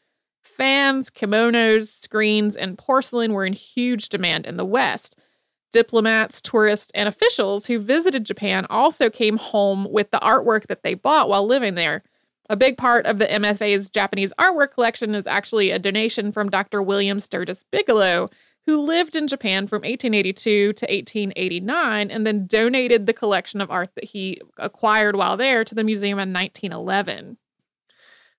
Fans, 0.46 1.10
kimonos, 1.10 1.88
screens, 1.88 2.56
and 2.56 2.78
porcelain 2.78 3.34
were 3.34 3.46
in 3.46 3.54
huge 3.54 4.10
demand 4.10 4.46
in 4.46 4.58
the 4.58 4.66
West. 4.66 5.18
Diplomats, 5.72 6.40
tourists, 6.40 6.92
and 6.96 7.10
officials 7.10 7.66
who 7.66 7.80
visited 7.80 8.26
Japan 8.26 8.66
also 8.70 9.10
came 9.10 9.38
home 9.38 9.88
with 9.92 10.12
the 10.12 10.20
artwork 10.20 10.68
that 10.68 10.84
they 10.84 10.94
bought 10.94 11.28
while 11.28 11.46
living 11.46 11.76
there. 11.76 12.04
A 12.50 12.56
big 12.56 12.78
part 12.78 13.06
of 13.08 13.18
the 13.18 13.26
MFA's 13.26 13.90
Japanese 13.90 14.32
artwork 14.40 14.72
collection 14.72 15.16
is 15.16 15.28
actually 15.28 15.72
a 15.72 15.80
donation 15.80 16.32
from 16.32 16.50
Dr. 16.50 16.82
William 16.82 17.20
Sturgis 17.20 17.64
Bigelow, 17.72 18.30
who 18.66 18.82
lived 18.82 19.16
in 19.16 19.28
Japan 19.28 19.68
from 19.68 19.78
1882 19.78 20.74
to 20.74 20.86
1889 20.86 22.12
and 22.12 22.26
then 22.26 22.48
donated 22.48 23.06
the 23.06 23.14
collection 23.14 23.62
of 23.62 23.72
art 23.72 23.90
that 23.96 24.04
he 24.04 24.40
acquired 24.58 25.16
while 25.16 25.38
there 25.38 25.64
to 25.64 25.76
the 25.76 25.84
museum 25.84 26.20
in 26.20 26.32
1911. 26.32 27.38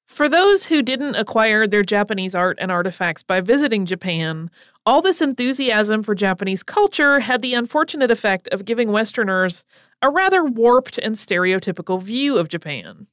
For 0.06 0.28
those 0.28 0.64
who 0.64 0.82
didn't 0.82 1.16
acquire 1.16 1.66
their 1.66 1.82
Japanese 1.82 2.34
art 2.34 2.56
and 2.60 2.70
artifacts 2.70 3.22
by 3.22 3.40
visiting 3.40 3.86
Japan, 3.86 4.50
all 4.86 5.02
this 5.02 5.20
enthusiasm 5.20 6.02
for 6.02 6.14
Japanese 6.14 6.62
culture 6.62 7.18
had 7.18 7.42
the 7.42 7.54
unfortunate 7.54 8.10
effect 8.10 8.48
of 8.48 8.64
giving 8.64 8.92
Westerners 8.92 9.64
a 10.02 10.10
rather 10.10 10.44
warped 10.44 10.98
and 10.98 11.16
stereotypical 11.16 12.00
view 12.00 12.38
of 12.38 12.48
Japan. 12.48 13.08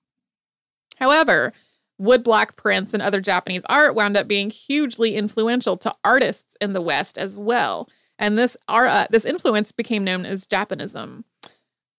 However, 0.97 1.51
woodblock 1.99 2.55
prints 2.57 2.93
and 2.93 3.01
other 3.01 3.21
Japanese 3.21 3.65
art 3.69 3.95
wound 3.95 4.15
up 4.15 4.27
being 4.27 4.51
hugely 4.51 5.15
influential 5.15 5.77
to 5.77 5.95
artists 6.03 6.55
in 6.61 6.73
the 6.73 6.81
West 6.81 7.17
as 7.17 7.35
well. 7.35 7.89
And 8.19 8.37
this, 8.37 8.55
uh, 8.67 9.07
this 9.09 9.25
influence 9.25 9.71
became 9.71 10.03
known 10.03 10.25
as 10.25 10.45
Japanism. 10.45 11.25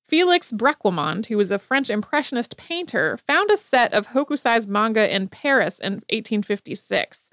Felix 0.06 0.52
Bracquemond, 0.52 1.26
who 1.26 1.36
was 1.36 1.50
a 1.50 1.58
French 1.58 1.88
Impressionist 1.88 2.56
painter, 2.56 3.18
found 3.26 3.50
a 3.50 3.56
set 3.56 3.92
of 3.94 4.08
Hokusai's 4.08 4.66
manga 4.66 5.14
in 5.14 5.28
Paris 5.28 5.78
in 5.80 5.94
1856. 6.10 7.30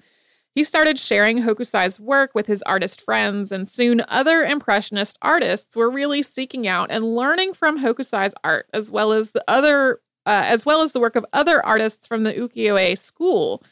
He 0.54 0.64
started 0.64 0.98
sharing 0.98 1.38
Hokusai's 1.38 1.98
work 1.98 2.34
with 2.34 2.46
his 2.46 2.62
artist 2.62 3.00
friends, 3.00 3.52
and 3.52 3.66
soon 3.66 4.02
other 4.08 4.44
Impressionist 4.44 5.18
artists 5.22 5.76
were 5.76 5.90
really 5.90 6.22
seeking 6.22 6.66
out 6.66 6.90
and 6.90 7.14
learning 7.14 7.54
from 7.54 7.78
Hokusai's 7.78 8.34
art, 8.44 8.66
as 8.72 8.90
well 8.90 9.12
as 9.12 9.30
the 9.30 9.44
other, 9.48 10.00
uh, 10.26 10.42
as 10.44 10.66
well 10.66 10.82
as 10.82 10.92
the 10.92 11.00
work 11.00 11.16
of 11.16 11.26
other 11.32 11.64
artists 11.64 12.06
from 12.06 12.24
the 12.24 12.34
ukiyo-e 12.34 12.96
school. 12.96 13.62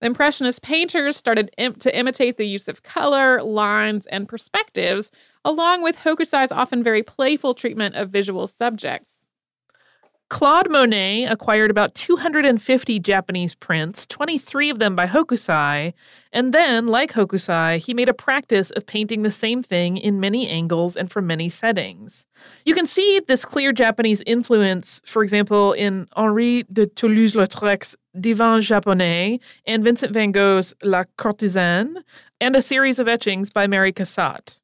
Impressionist 0.00 0.62
painters 0.62 1.16
started 1.16 1.50
Im- 1.58 1.74
to 1.76 1.96
imitate 1.96 2.36
the 2.36 2.46
use 2.46 2.66
of 2.66 2.82
color, 2.82 3.42
lines, 3.42 4.06
and 4.08 4.28
perspectives, 4.28 5.10
along 5.44 5.82
with 5.82 5.96
Hokusai's 5.98 6.52
often 6.52 6.82
very 6.82 7.02
playful 7.02 7.54
treatment 7.54 7.94
of 7.94 8.10
visual 8.10 8.46
subjects. 8.46 9.26
Claude 10.32 10.70
Monet 10.70 11.26
acquired 11.26 11.70
about 11.70 11.94
250 11.94 12.98
Japanese 13.00 13.54
prints, 13.54 14.06
23 14.06 14.70
of 14.70 14.78
them 14.78 14.96
by 14.96 15.06
Hokusai, 15.06 15.92
and 16.32 16.54
then, 16.54 16.86
like 16.86 17.12
Hokusai, 17.12 17.76
he 17.76 17.92
made 17.92 18.08
a 18.08 18.14
practice 18.14 18.70
of 18.70 18.86
painting 18.86 19.20
the 19.20 19.30
same 19.30 19.60
thing 19.60 19.98
in 19.98 20.20
many 20.20 20.48
angles 20.48 20.96
and 20.96 21.12
from 21.12 21.26
many 21.26 21.50
settings. 21.50 22.26
You 22.64 22.74
can 22.74 22.86
see 22.86 23.20
this 23.28 23.44
clear 23.44 23.72
Japanese 23.72 24.22
influence, 24.24 25.02
for 25.04 25.22
example, 25.22 25.74
in 25.74 26.08
Henri 26.16 26.62
de 26.72 26.86
Toulouse-Lautrec's 26.86 27.94
Divan 28.18 28.62
Japonais 28.62 29.38
and 29.66 29.84
Vincent 29.84 30.14
van 30.14 30.32
Gogh's 30.32 30.72
La 30.82 31.04
Courtisane, 31.18 32.02
and 32.40 32.56
a 32.56 32.62
series 32.62 32.98
of 32.98 33.06
etchings 33.06 33.50
by 33.50 33.66
Mary 33.66 33.92
Cassatt. 33.92 34.61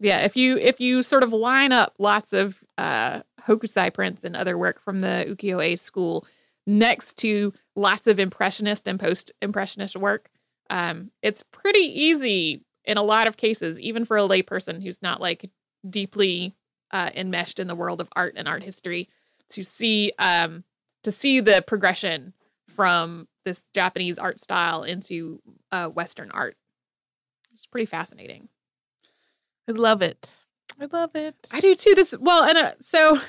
Yeah, 0.00 0.24
if 0.24 0.36
you 0.36 0.56
if 0.56 0.80
you 0.80 1.02
sort 1.02 1.22
of 1.24 1.32
line 1.32 1.72
up 1.72 1.94
lots 1.98 2.32
of 2.32 2.62
uh, 2.76 3.22
Hokusai 3.42 3.92
prints 3.92 4.24
and 4.24 4.36
other 4.36 4.56
work 4.56 4.80
from 4.80 5.00
the 5.00 5.26
ukiyo-e 5.28 5.76
school 5.76 6.24
next 6.66 7.16
to 7.18 7.52
lots 7.74 8.06
of 8.06 8.20
impressionist 8.20 8.86
and 8.86 9.00
post 9.00 9.32
impressionist 9.42 9.96
work. 9.96 10.30
Um, 10.70 11.10
it's 11.22 11.42
pretty 11.50 11.80
easy 11.80 12.62
in 12.84 12.96
a 12.96 13.02
lot 13.02 13.26
of 13.26 13.36
cases, 13.36 13.80
even 13.80 14.04
for 14.04 14.16
a 14.16 14.22
layperson 14.22 14.82
who's 14.82 15.02
not 15.02 15.20
like 15.20 15.50
deeply 15.88 16.54
uh, 16.92 17.10
enmeshed 17.14 17.58
in 17.58 17.66
the 17.66 17.74
world 17.74 18.00
of 18.00 18.08
art 18.14 18.34
and 18.36 18.46
art 18.46 18.62
history, 18.62 19.08
to 19.50 19.64
see 19.64 20.12
um, 20.18 20.62
to 21.02 21.10
see 21.10 21.40
the 21.40 21.64
progression 21.66 22.34
from 22.68 23.26
this 23.44 23.62
Japanese 23.74 24.18
art 24.18 24.38
style 24.38 24.84
into 24.84 25.40
uh, 25.72 25.88
Western 25.88 26.30
art. 26.30 26.56
It's 27.54 27.66
pretty 27.66 27.86
fascinating. 27.86 28.48
I 29.68 29.72
love 29.72 30.02
it. 30.02 30.34
I 30.80 30.86
love 30.90 31.10
it. 31.14 31.34
I 31.52 31.60
do 31.60 31.74
too. 31.74 31.94
This 31.94 32.14
well, 32.18 32.44
and 32.44 32.56
uh, 32.56 32.72
so 32.80 33.20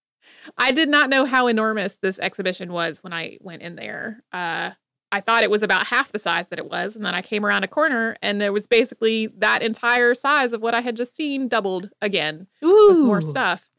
I 0.58 0.72
did 0.72 0.88
not 0.88 1.10
know 1.10 1.24
how 1.24 1.46
enormous 1.46 1.96
this 1.96 2.18
exhibition 2.18 2.72
was 2.72 3.02
when 3.02 3.12
I 3.12 3.38
went 3.40 3.62
in 3.62 3.76
there. 3.76 4.22
Uh, 4.32 4.72
I 5.12 5.20
thought 5.20 5.44
it 5.44 5.50
was 5.50 5.62
about 5.62 5.86
half 5.86 6.10
the 6.10 6.18
size 6.18 6.48
that 6.48 6.58
it 6.58 6.68
was, 6.68 6.96
and 6.96 7.04
then 7.04 7.14
I 7.14 7.22
came 7.22 7.46
around 7.46 7.62
a 7.62 7.68
corner, 7.68 8.16
and 8.20 8.42
it 8.42 8.52
was 8.52 8.66
basically 8.66 9.28
that 9.38 9.62
entire 9.62 10.14
size 10.14 10.52
of 10.52 10.60
what 10.60 10.74
I 10.74 10.80
had 10.80 10.96
just 10.96 11.14
seen 11.14 11.46
doubled 11.46 11.90
again 12.02 12.48
Ooh. 12.64 12.88
with 12.88 12.98
more 12.98 13.22
stuff. 13.22 13.70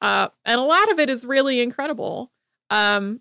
Uh, 0.00 0.28
and 0.44 0.58
a 0.58 0.64
lot 0.64 0.90
of 0.90 0.98
it 0.98 1.08
is 1.08 1.24
really 1.24 1.60
incredible. 1.60 2.32
Um, 2.70 3.20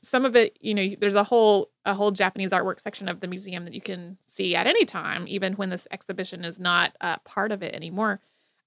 some 0.00 0.24
of 0.24 0.34
it, 0.34 0.58
you 0.60 0.74
know, 0.74 0.94
there's 1.00 1.14
a 1.14 1.24
whole 1.24 1.70
a 1.84 1.94
whole 1.94 2.10
Japanese 2.10 2.50
artwork 2.50 2.80
section 2.80 3.08
of 3.08 3.20
the 3.20 3.28
museum 3.28 3.64
that 3.64 3.74
you 3.74 3.80
can 3.80 4.16
see 4.20 4.54
at 4.54 4.66
any 4.66 4.84
time, 4.84 5.24
even 5.28 5.54
when 5.54 5.70
this 5.70 5.88
exhibition 5.90 6.44
is 6.44 6.58
not 6.58 6.94
uh, 7.00 7.16
part 7.24 7.52
of 7.52 7.62
it 7.62 7.74
anymore. 7.74 8.20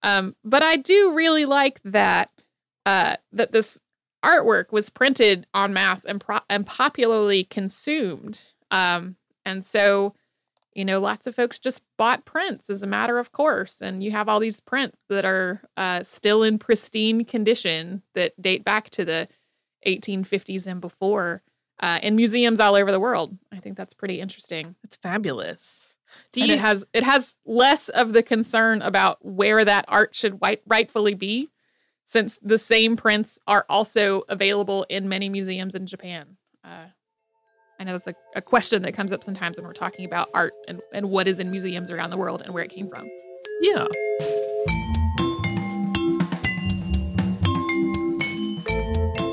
Um, 0.04 0.36
but 0.44 0.64
I 0.64 0.78
do 0.78 1.14
really 1.14 1.46
like 1.46 1.80
that 1.84 2.32
uh, 2.86 3.18
that 3.34 3.52
this 3.52 3.80
artwork 4.24 4.72
was 4.72 4.90
printed 4.90 5.48
en 5.56 5.74
masse 5.74 6.06
and, 6.06 6.22
pro- 6.22 6.40
and 6.50 6.66
popularly 6.66 7.44
consumed. 7.46 8.42
Um, 8.70 9.16
and 9.46 9.66
so, 9.66 10.16
you 10.74 10.86
know, 10.86 11.00
lots 11.00 11.28
of 11.28 11.36
folks 11.36 11.60
just 11.60 11.82
bought 11.98 12.26
prints 12.26 12.70
as 12.70 12.84
a 12.84 12.88
matter 12.88 13.18
of 13.18 13.32
course. 13.32 13.82
And 13.82 14.04
you 14.04 14.12
have 14.12 14.30
all 14.30 14.40
these 14.40 14.60
prints 14.60 14.98
that 15.10 15.26
are 15.26 15.62
uh, 15.78 16.04
still 16.04 16.44
in 16.44 16.60
pristine 16.60 17.26
condition 17.26 18.02
that 18.16 18.40
date 18.42 18.64
back 18.64 18.90
to 18.92 19.06
the 19.06 19.28
1850s 19.86 20.68
and 20.68 20.82
before 20.82 21.42
uh, 21.82 22.00
in 22.02 22.16
museums 22.16 22.60
all 22.60 22.76
over 22.76 22.92
the 22.92 23.00
world. 23.00 23.38
I 23.52 23.60
think 23.60 23.78
that's 23.78 23.94
pretty 23.94 24.22
interesting. 24.22 24.76
It's 24.84 24.96
fabulous. 24.96 25.96
Do 26.32 26.42
and 26.42 26.50
you, 26.50 26.56
it 26.56 26.60
has 26.60 26.86
it 26.94 27.04
has 27.04 27.38
less 27.46 27.90
of 27.90 28.14
the 28.14 28.24
concern 28.24 28.82
about 28.82 29.24
where 29.26 29.64
that 29.64 29.86
art 29.88 30.14
should 30.14 30.42
white, 30.42 30.62
rightfully 30.68 31.14
be, 31.14 31.50
since 32.04 32.38
the 32.42 32.58
same 32.58 32.98
prints 32.98 33.40
are 33.48 33.66
also 33.70 34.24
available 34.28 34.86
in 34.90 35.08
many 35.08 35.30
museums 35.30 35.74
in 35.74 35.86
Japan. 35.86 36.38
Uh, 36.64 36.88
I 37.80 37.84
know 37.84 37.94
that's 37.94 38.08
a, 38.08 38.16
a 38.36 38.42
question 38.42 38.84
that 38.84 38.94
comes 38.94 39.12
up 39.12 39.24
sometimes 39.24 39.58
when 39.58 39.66
we're 39.66 39.74
talking 39.74 40.06
about 40.06 40.30
art 40.34 40.54
and, 40.68 40.82
and 40.94 41.10
what 41.10 41.28
is 41.28 41.40
in 41.40 41.50
museums 41.50 41.90
around 41.90 42.12
the 42.12 42.18
world 42.18 42.42
and 42.44 42.54
where 42.54 42.64
it 42.64 42.70
came 42.70 42.90
from. 42.90 43.10
Yeah. 43.62 43.88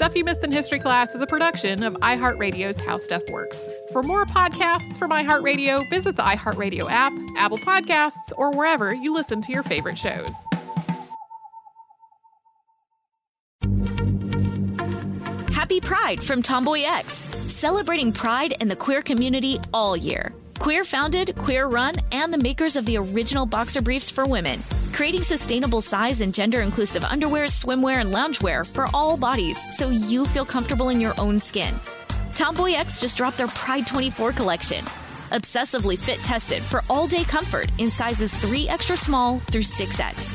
Stuff 0.00 0.16
You 0.16 0.24
Missed 0.24 0.42
in 0.42 0.50
History 0.50 0.78
Class 0.78 1.14
is 1.14 1.20
a 1.20 1.26
production 1.26 1.82
of 1.82 1.92
iHeartRadio's 1.96 2.80
How 2.80 2.96
Stuff 2.96 3.22
Works. 3.28 3.62
For 3.92 4.02
more 4.02 4.24
podcasts 4.24 4.96
from 4.96 5.10
iHeartRadio, 5.10 5.90
visit 5.90 6.16
the 6.16 6.22
iHeartRadio 6.22 6.90
app, 6.90 7.12
Apple 7.36 7.58
Podcasts, 7.58 8.32
or 8.38 8.50
wherever 8.52 8.94
you 8.94 9.12
listen 9.12 9.42
to 9.42 9.52
your 9.52 9.62
favorite 9.62 9.98
shows. 9.98 10.32
Happy 15.52 15.82
Pride 15.82 16.24
from 16.24 16.40
Tomboy 16.40 16.84
X, 16.84 17.12
celebrating 17.12 18.10
pride 18.10 18.54
in 18.58 18.68
the 18.68 18.76
queer 18.76 19.02
community 19.02 19.60
all 19.74 19.98
year. 19.98 20.32
Queer 20.60 20.84
founded, 20.84 21.34
queer 21.38 21.66
run, 21.68 21.94
and 22.12 22.30
the 22.30 22.36
makers 22.36 22.76
of 22.76 22.84
the 22.84 22.98
original 22.98 23.46
boxer 23.46 23.80
briefs 23.80 24.10
for 24.10 24.26
women, 24.26 24.62
creating 24.92 25.22
sustainable 25.22 25.80
size 25.80 26.20
and 26.20 26.34
gender 26.34 26.60
inclusive 26.60 27.02
underwear, 27.02 27.46
swimwear, 27.46 28.02
and 28.02 28.12
loungewear 28.12 28.70
for 28.70 28.84
all 28.92 29.16
bodies 29.16 29.58
so 29.78 29.88
you 29.88 30.26
feel 30.26 30.44
comfortable 30.44 30.90
in 30.90 31.00
your 31.00 31.14
own 31.18 31.40
skin. 31.40 31.74
Tomboy 32.34 32.72
X 32.72 33.00
just 33.00 33.16
dropped 33.16 33.38
their 33.38 33.46
Pride 33.48 33.86
24 33.86 34.32
collection. 34.32 34.84
Obsessively 35.30 35.98
fit 35.98 36.18
tested 36.18 36.62
for 36.62 36.84
all 36.90 37.06
day 37.06 37.24
comfort 37.24 37.70
in 37.78 37.90
sizes 37.90 38.34
3 38.34 38.68
extra 38.68 38.98
small 38.98 39.38
through 39.50 39.62
6X. 39.62 40.26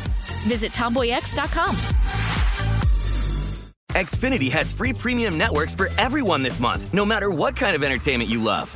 Visit 0.48 0.72
tomboyx.com. 0.72 1.76
Xfinity 3.92 4.52
has 4.52 4.74
free 4.74 4.92
premium 4.92 5.38
networks 5.38 5.76
for 5.76 5.90
everyone 6.00 6.42
this 6.42 6.60
month, 6.60 6.92
no 6.96 7.06
matter 7.06 7.30
what 7.30 7.56
kind 7.56 7.76
of 7.76 7.84
entertainment 7.84 8.28
you 8.28 8.42
love. 8.42 8.76